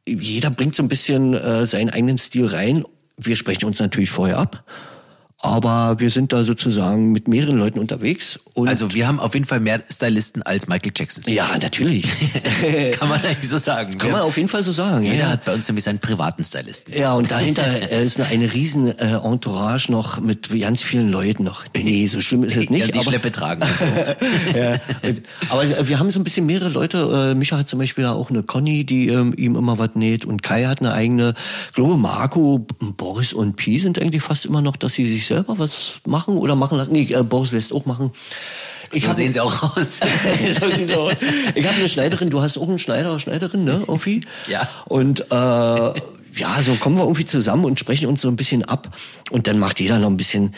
[0.07, 2.83] jeder bringt so ein bisschen äh, seinen eigenen Stil rein.
[3.17, 4.63] Wir sprechen uns natürlich vorher ab,
[5.43, 8.39] aber wir sind da sozusagen mit mehreren Leuten unterwegs.
[8.55, 11.25] Also, wir haben auf jeden Fall mehr Stylisten als Michael Jackson.
[11.27, 12.05] ja, natürlich.
[12.97, 13.97] Kann man eigentlich so sagen.
[13.97, 15.03] Kann man auf jeden Fall so sagen.
[15.03, 15.29] Jeder ja.
[15.31, 16.93] hat bei uns nämlich seinen privaten Stylisten.
[16.97, 21.43] Ja, und dahinter äh, ist eine, eine riesen äh, Entourage noch mit ganz vielen Leuten
[21.43, 21.65] noch.
[21.75, 22.79] Nee, so schlimm ist es nicht.
[22.79, 23.85] ja, die aber, Schleppe tragen und so.
[24.57, 24.77] ja,
[25.49, 27.31] aber wir haben so ein bisschen mehrere Leute.
[27.31, 30.23] Äh, Micha hat zum Beispiel auch eine Conny, die ähm, ihm immer was näht.
[30.23, 31.33] Und Kai hat eine eigene.
[31.67, 32.65] Ich glaube, Marco,
[32.95, 36.55] Boris und Pi sind eigentlich fast immer noch, dass sie sich selber was machen oder
[36.55, 36.93] machen lassen.
[36.93, 38.11] Nee, äh, Boris lässt auch machen.
[38.91, 39.97] Ich so hab- sehen sie auch aus.
[40.59, 41.09] so
[41.55, 44.21] ich habe eine Schneiderin, du hast auch einen Schneider Schneiderin, ne, irgendwie?
[44.47, 44.69] Ja.
[44.85, 45.33] Und äh,
[46.35, 48.95] ja, so kommen wir irgendwie zusammen und sprechen uns so ein bisschen ab.
[49.31, 50.53] Und dann macht jeder noch ein bisschen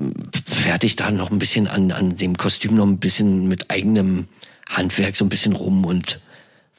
[0.00, 0.04] äh,
[0.44, 4.26] fertig da noch ein bisschen an, an dem Kostüm noch ein bisschen mit eigenem
[4.68, 6.20] Handwerk so ein bisschen rum und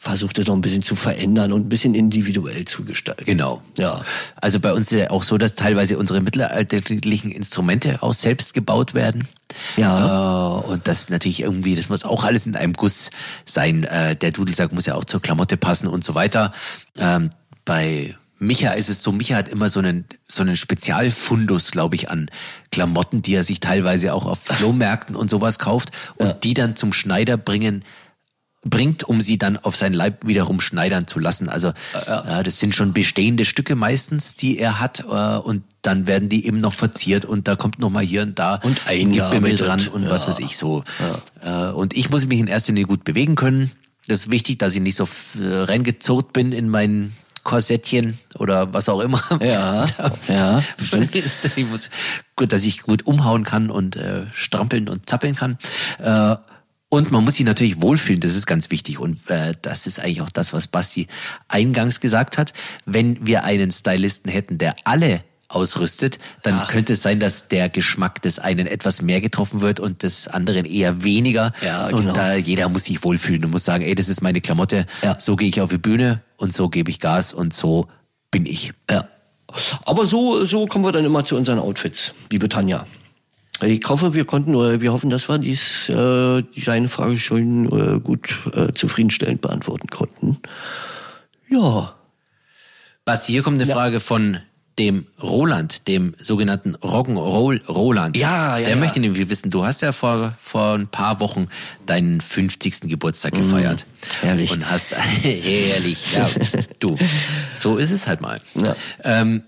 [0.03, 3.23] versucht es noch ein bisschen zu verändern und ein bisschen individuell zu gestalten.
[3.23, 3.61] Genau.
[3.77, 4.03] Ja.
[4.35, 8.93] Also bei uns ist ja auch so, dass teilweise unsere mittelalterlichen Instrumente auch selbst gebaut
[8.95, 9.29] werden.
[9.77, 10.59] Ja.
[10.59, 13.11] Äh, und das natürlich irgendwie, das muss auch alles in einem Guss
[13.45, 13.85] sein.
[13.85, 16.51] Äh, der Dudelsack muss ja auch zur Klamotte passen und so weiter.
[16.97, 17.29] Ähm,
[17.63, 22.09] bei Micha ist es so, Micha hat immer so einen, so einen Spezialfundus, glaube ich,
[22.09, 22.29] an
[22.73, 26.91] Klamotten, die er sich teilweise auch auf Flohmärkten und sowas kauft und die dann zum
[26.91, 27.85] Schneider bringen,
[28.65, 31.49] bringt, um sie dann auf seinen Leib wiederum schneidern zu lassen.
[31.49, 36.29] Also äh, das sind schon bestehende Stücke meistens, die er hat äh, und dann werden
[36.29, 39.21] die eben noch verziert und da kommt noch mal hier und da Und ein Gebimmel
[39.21, 39.59] eingearbeitet.
[39.67, 40.27] dran und was Ja.
[40.29, 40.83] weiß ich so.
[41.43, 43.71] Äh, und ich muss mich in erster Linie gut bewegen können.
[44.07, 45.07] Das ist wichtig, dass ich nicht so
[45.39, 49.21] äh, reingezurrt bin in mein Korsettchen oder was auch immer.
[49.41, 49.85] Ja,
[50.29, 51.13] ja, stimmt.
[51.57, 51.89] Ich muss
[52.37, 55.57] gut, dass ich gut umhauen kann und äh, strampeln und zappeln kann.
[55.99, 56.37] Äh,
[56.93, 58.99] und man muss sich natürlich wohlfühlen, das ist ganz wichtig.
[58.99, 61.07] Und äh, das ist eigentlich auch das, was Basti
[61.47, 62.53] eingangs gesagt hat.
[62.85, 68.21] Wenn wir einen Stylisten hätten, der alle ausrüstet, dann könnte es sein, dass der Geschmack
[68.21, 71.53] des einen etwas mehr getroffen wird und des anderen eher weniger.
[71.65, 72.13] Ja, Und genau.
[72.13, 75.19] da jeder muss sich wohlfühlen und muss sagen, ey, das ist meine Klamotte, Ja.
[75.19, 77.87] so gehe ich auf die Bühne und so gebe ich Gas und so
[78.29, 78.71] bin ich.
[78.91, 79.07] Ja.
[79.85, 82.85] Aber so, so kommen wir dann immer zu unseren Outfits, liebe Tanja.
[83.65, 87.99] Ich hoffe, wir konnten, oder wir hoffen, dass wir dies, äh, deine Frage schon äh,
[87.99, 90.37] gut äh, zufriedenstellend beantworten konnten.
[91.49, 91.95] Ja.
[93.05, 94.39] Basti, hier kommt eine Frage von
[94.79, 98.17] dem Roland, dem sogenannten Rock'n'Roll Roland.
[98.17, 98.75] Ja, ja, Der ja.
[98.75, 101.47] möchte nämlich wissen, du hast ja vor, vor ein paar Wochen
[101.85, 102.81] deinen 50.
[102.89, 103.85] Geburtstag gefeiert.
[103.85, 104.51] Mm, herrlich.
[104.51, 106.27] Und hast, herrlich, ja,
[106.79, 106.97] du.
[107.55, 108.41] So ist es halt mal.
[108.55, 108.75] Ja.
[109.03, 109.43] Ähm,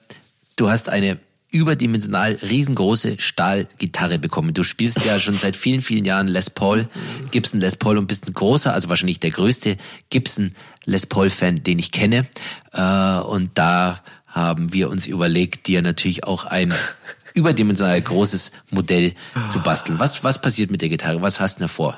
[0.57, 1.17] du hast eine
[1.55, 4.53] überdimensional riesengroße Stahlgitarre bekommen.
[4.53, 6.89] Du spielst ja schon seit vielen, vielen Jahren Les Paul,
[7.31, 9.77] Gibson Les Paul und bist ein großer, also wahrscheinlich der größte
[10.09, 10.53] Gibson
[10.83, 12.27] Les Paul Fan, den ich kenne.
[12.73, 16.73] Äh, und da haben wir uns überlegt, dir natürlich auch ein
[17.33, 19.13] überdimensional großes Modell
[19.49, 19.97] zu basteln.
[19.97, 21.21] Was, was passiert mit der Gitarre?
[21.21, 21.97] Was hast du denn vor?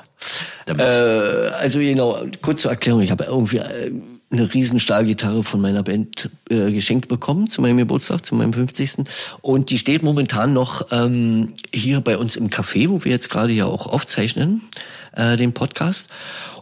[0.66, 0.86] Damit?
[0.86, 3.00] Äh, also genau, kurz zur Erklärung.
[3.00, 3.90] Ich habe irgendwie äh,
[4.30, 9.04] eine riesen Stahlgitarre von meiner Band äh, geschenkt bekommen zu meinem Geburtstag, zu meinem 50.
[9.40, 13.52] Und die steht momentan noch ähm, hier bei uns im Café, wo wir jetzt gerade
[13.52, 14.62] ja auch aufzeichnen,
[15.12, 16.08] äh, den Podcast.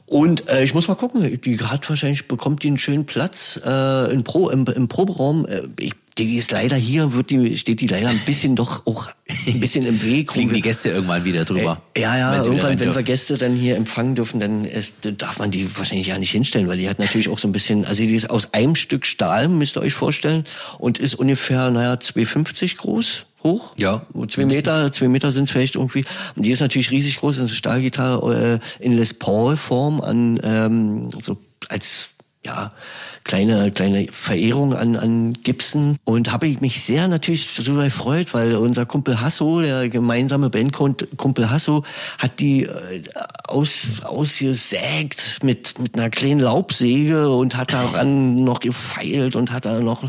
[0.06, 4.12] Und äh, ich muss mal gucken, die hat wahrscheinlich, bekommt die einen schönen Platz äh,
[4.12, 5.46] im, Pro, im, im Proberaum.
[5.46, 9.10] Äh, ich die ist leider hier, wird die, steht die leider ein bisschen doch auch
[9.28, 10.32] ein bisschen im Weg.
[10.32, 11.82] Fliegen die Gäste irgendwann wieder drüber?
[11.94, 15.50] Äh, ja, ja, irgendwann, wenn wir Gäste dann hier empfangen dürfen, dann ist, darf man
[15.50, 18.14] die wahrscheinlich ja nicht hinstellen, weil die hat natürlich auch so ein bisschen, also die
[18.14, 20.44] ist aus einem Stück Stahl, müsst ihr euch vorstellen,
[20.78, 23.74] und ist ungefähr, naja, 2,50 groß hoch.
[23.76, 24.06] Ja.
[24.28, 26.04] Zwei Meter, zwei Meter sind vielleicht irgendwie.
[26.34, 30.40] Und die ist natürlich riesig groß, ist eine Stahlgitarre äh, in Les Paul Form an
[30.42, 31.38] ähm, so
[31.68, 32.10] als
[32.44, 32.72] ja
[33.26, 38.54] kleine, kleine Verehrung an, an Gibson und habe ich mich sehr natürlich darüber gefreut, weil
[38.54, 41.82] unser Kumpel Hasso, der gemeinsame Bandkumpel Hasso,
[42.18, 42.70] hat die äh,
[43.44, 49.80] aus, ausgesägt mit, mit einer kleinen Laubsäge und hat daran noch gefeilt und hat da
[49.80, 50.08] noch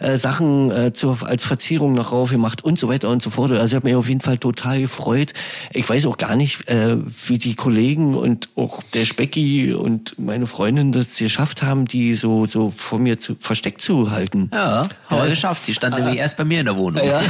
[0.00, 3.52] äh, Sachen äh, zur, als Verzierung noch rauf gemacht und so weiter und so fort.
[3.52, 5.34] Also ich habe mich auf jeden Fall total gefreut.
[5.72, 6.96] Ich weiß auch gar nicht, äh,
[7.26, 12.45] wie die Kollegen und auch der Specki und meine Freundin das geschafft haben, die so
[12.48, 14.50] so, vor mir zu, versteckt zu halten.
[14.52, 15.66] Ja, haben wir geschafft.
[15.66, 17.04] Die stand äh, nämlich erst bei mir in der Wohnung.
[17.04, 17.22] Ja,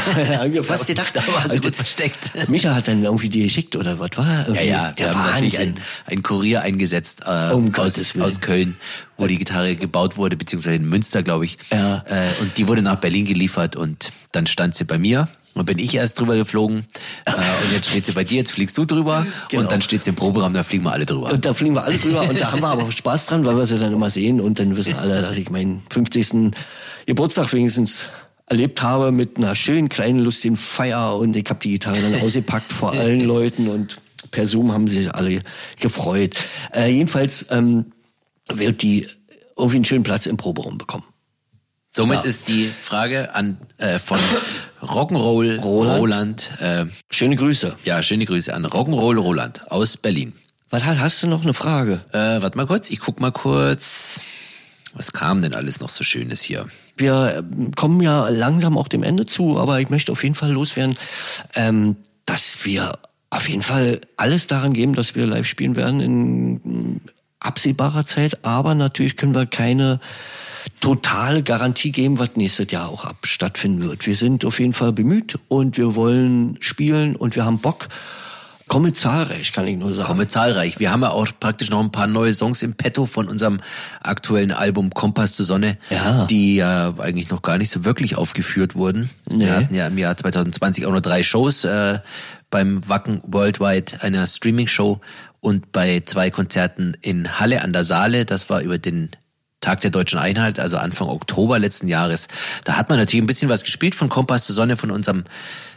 [0.47, 2.49] ja fast gedacht, aber also gut versteckt.
[2.49, 4.49] Micha hat dann irgendwie die geschickt oder was war?
[4.51, 8.77] Ja, ja, der wir haben natürlich einen, einen Kurier eingesetzt äh, um aus, aus Köln,
[9.17, 11.59] wo die Gitarre gebaut wurde, beziehungsweise in Münster, glaube ich.
[11.73, 12.05] Ja.
[12.07, 15.79] Äh, und die wurde nach Berlin geliefert und dann stand sie bei mir und bin
[15.79, 16.87] ich erst drüber geflogen
[17.25, 19.63] äh, und jetzt steht sie bei dir, jetzt fliegst du drüber genau.
[19.63, 21.33] und dann steht sie im Proberaum, da fliegen wir alle drüber.
[21.33, 23.67] Und da fliegen wir alle drüber und da haben wir aber Spaß dran, weil wir
[23.67, 26.53] sie dann immer sehen und dann wissen alle, dass ich meinen 50.
[27.07, 28.07] Geburtstag wenigstens
[28.47, 32.73] erlebt habe mit einer schönen kleinen lustigen Feier und ich habe die Gitarre dann ausgepackt
[32.73, 33.99] vor allen Leuten und
[34.31, 35.41] per Zoom haben sich alle
[35.81, 36.37] gefreut.
[36.75, 37.93] Äh, jedenfalls ähm,
[38.49, 39.07] wird die
[39.57, 41.05] irgendwie einen schönen Platz im Proberaum bekommen.
[41.97, 42.23] Somit ja.
[42.25, 44.19] ist die Frage an äh, von
[44.83, 45.99] Rock'n'Roll Roland.
[45.99, 47.75] Roland äh, schöne Grüße.
[47.85, 50.35] Ja, schöne Grüße an Rock'n'Roll Roland aus Berlin.
[50.69, 52.03] Was hast du noch eine Frage?
[52.13, 54.21] Äh, warte mal kurz, ich guck mal kurz.
[54.93, 56.69] Was kam denn alles noch so Schönes hier?
[56.99, 60.53] Wir ähm, kommen ja langsam auch dem Ende zu, aber ich möchte auf jeden Fall
[60.53, 60.99] loswerden,
[61.55, 62.99] ähm, dass wir
[63.31, 67.01] auf jeden Fall alles daran geben, dass wir live spielen werden in
[67.41, 68.45] absehbarer Zeit.
[68.45, 70.01] Aber natürlich können wir keine
[70.80, 74.07] totale Garantie geben, was nächstes Jahr auch ab stattfinden wird.
[74.07, 77.89] Wir sind auf jeden Fall bemüht und wir wollen spielen und wir haben Bock.
[78.68, 80.09] Komme zahlreich, kann ich nur sagen.
[80.09, 80.80] Komme zahlreich.
[80.80, 83.61] Wir haben ja auch praktisch noch ein paar neue Songs im Petto von unserem
[84.03, 86.26] aktuellen Album Kompass zur Sonne, ja.
[86.26, 89.11] die ja eigentlich noch gar nicht so wirklich aufgeführt wurden.
[89.30, 89.45] Nee.
[89.45, 92.01] Wir hatten ja im Jahr 2020 auch nur drei Shows äh,
[92.51, 95.01] beim Wacken Worldwide, einer Streaming-Show
[95.41, 98.24] und bei zwei Konzerten in Halle an der Saale.
[98.24, 99.11] Das war über den
[99.61, 102.28] Tag der Deutschen Einheit, also Anfang Oktober letzten Jahres.
[102.64, 105.24] Da hat man natürlich ein bisschen was gespielt von Kompass zur Sonne, von unserem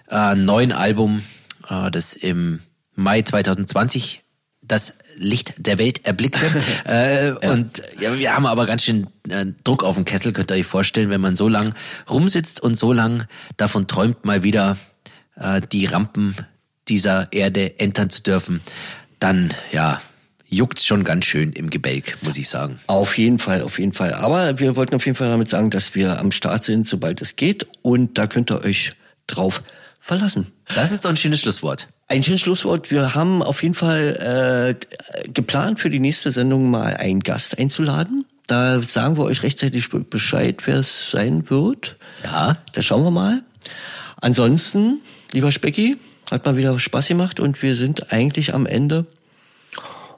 [0.10, 1.24] äh, neuen Album,
[1.68, 2.60] äh, das im
[2.96, 4.22] Mai 2020
[4.62, 6.46] das Licht der Welt erblickte.
[6.88, 7.52] äh, ja.
[7.52, 10.66] Und ja, wir haben aber ganz schön äh, Druck auf dem Kessel, könnt ihr euch
[10.66, 11.74] vorstellen, wenn man so lang
[12.10, 13.26] rumsitzt und so lang
[13.58, 14.78] davon träumt, mal wieder
[15.36, 16.36] äh, die Rampen
[16.88, 18.62] dieser Erde entern zu dürfen,
[19.20, 20.02] dann ja,
[20.48, 22.80] juckt schon ganz schön im Gebälk, muss ich sagen.
[22.88, 24.14] Auf jeden Fall, auf jeden Fall.
[24.14, 27.36] Aber wir wollten auf jeden Fall damit sagen, dass wir am Start sind, sobald es
[27.36, 27.68] geht.
[27.82, 28.94] Und da könnt ihr euch
[29.28, 29.62] drauf
[30.00, 30.48] verlassen.
[30.74, 31.88] Das ist doch ein schönes Schlusswort.
[32.08, 32.90] Ein schönes Schlusswort.
[32.90, 38.26] Wir haben auf jeden Fall äh, geplant, für die nächste Sendung mal einen Gast einzuladen.
[38.48, 41.98] Da sagen wir euch rechtzeitig Bescheid, wer es sein wird.
[42.24, 42.58] Ja.
[42.74, 43.44] Da schauen wir mal.
[44.20, 45.02] Ansonsten,
[45.34, 45.98] lieber Specki,
[46.32, 49.06] hat mal wieder Spaß gemacht und wir sind eigentlich am Ende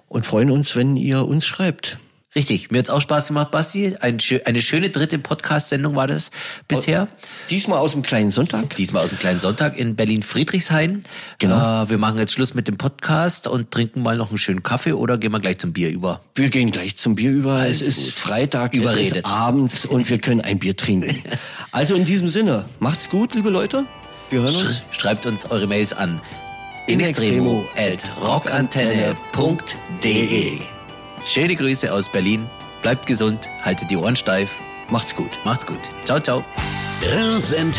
[0.08, 1.98] und freuen uns, wenn ihr uns schreibt.
[2.34, 3.98] Richtig, mir hat's auch Spaß gemacht, Basti.
[4.00, 6.32] Ein, eine schöne dritte Podcast-Sendung war das
[6.66, 7.10] bisher.
[7.50, 8.74] Diesmal aus dem kleinen Sonntag.
[8.78, 11.04] Diesmal aus dem kleinen Sonntag in Berlin-Friedrichshain.
[11.40, 11.84] Genau.
[11.84, 14.94] Äh, wir machen jetzt Schluss mit dem Podcast und trinken mal noch einen schönen Kaffee
[14.94, 16.22] oder gehen wir gleich zum Bier über?
[16.36, 17.56] Wir gehen gleich zum Bier über.
[17.56, 19.12] Also es ist Freitag, Überredet.
[19.12, 21.14] es ist abends und wir können ein Bier trinken.
[21.74, 23.86] Also in diesem Sinne, macht's gut, liebe Leute.
[24.32, 24.84] Wir hören uns.
[24.92, 26.22] Schreibt uns eure Mails an
[26.88, 30.60] in extremo at rockantenne.de.
[31.26, 32.50] Schöne Grüße aus Berlin.
[32.82, 34.58] Bleibt gesund, haltet die Ohren steif.
[34.92, 35.32] Macht's gut.
[35.44, 35.80] Macht's gut.
[36.06, 36.44] Ciao, ciao.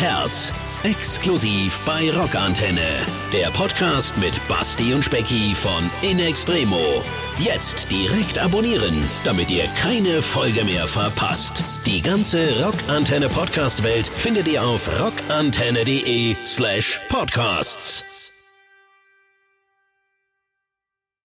[0.01, 0.53] Herz.
[0.83, 3.07] Exklusiv bei Rockantenne.
[3.33, 7.05] Der Podcast mit Basti und Specki von In Extremo.
[7.39, 11.63] Jetzt direkt abonnieren, damit ihr keine Folge mehr verpasst.
[11.87, 18.22] Die ganze Rockantenne Podcast Welt findet ihr auf rockantenne.de slash podcasts.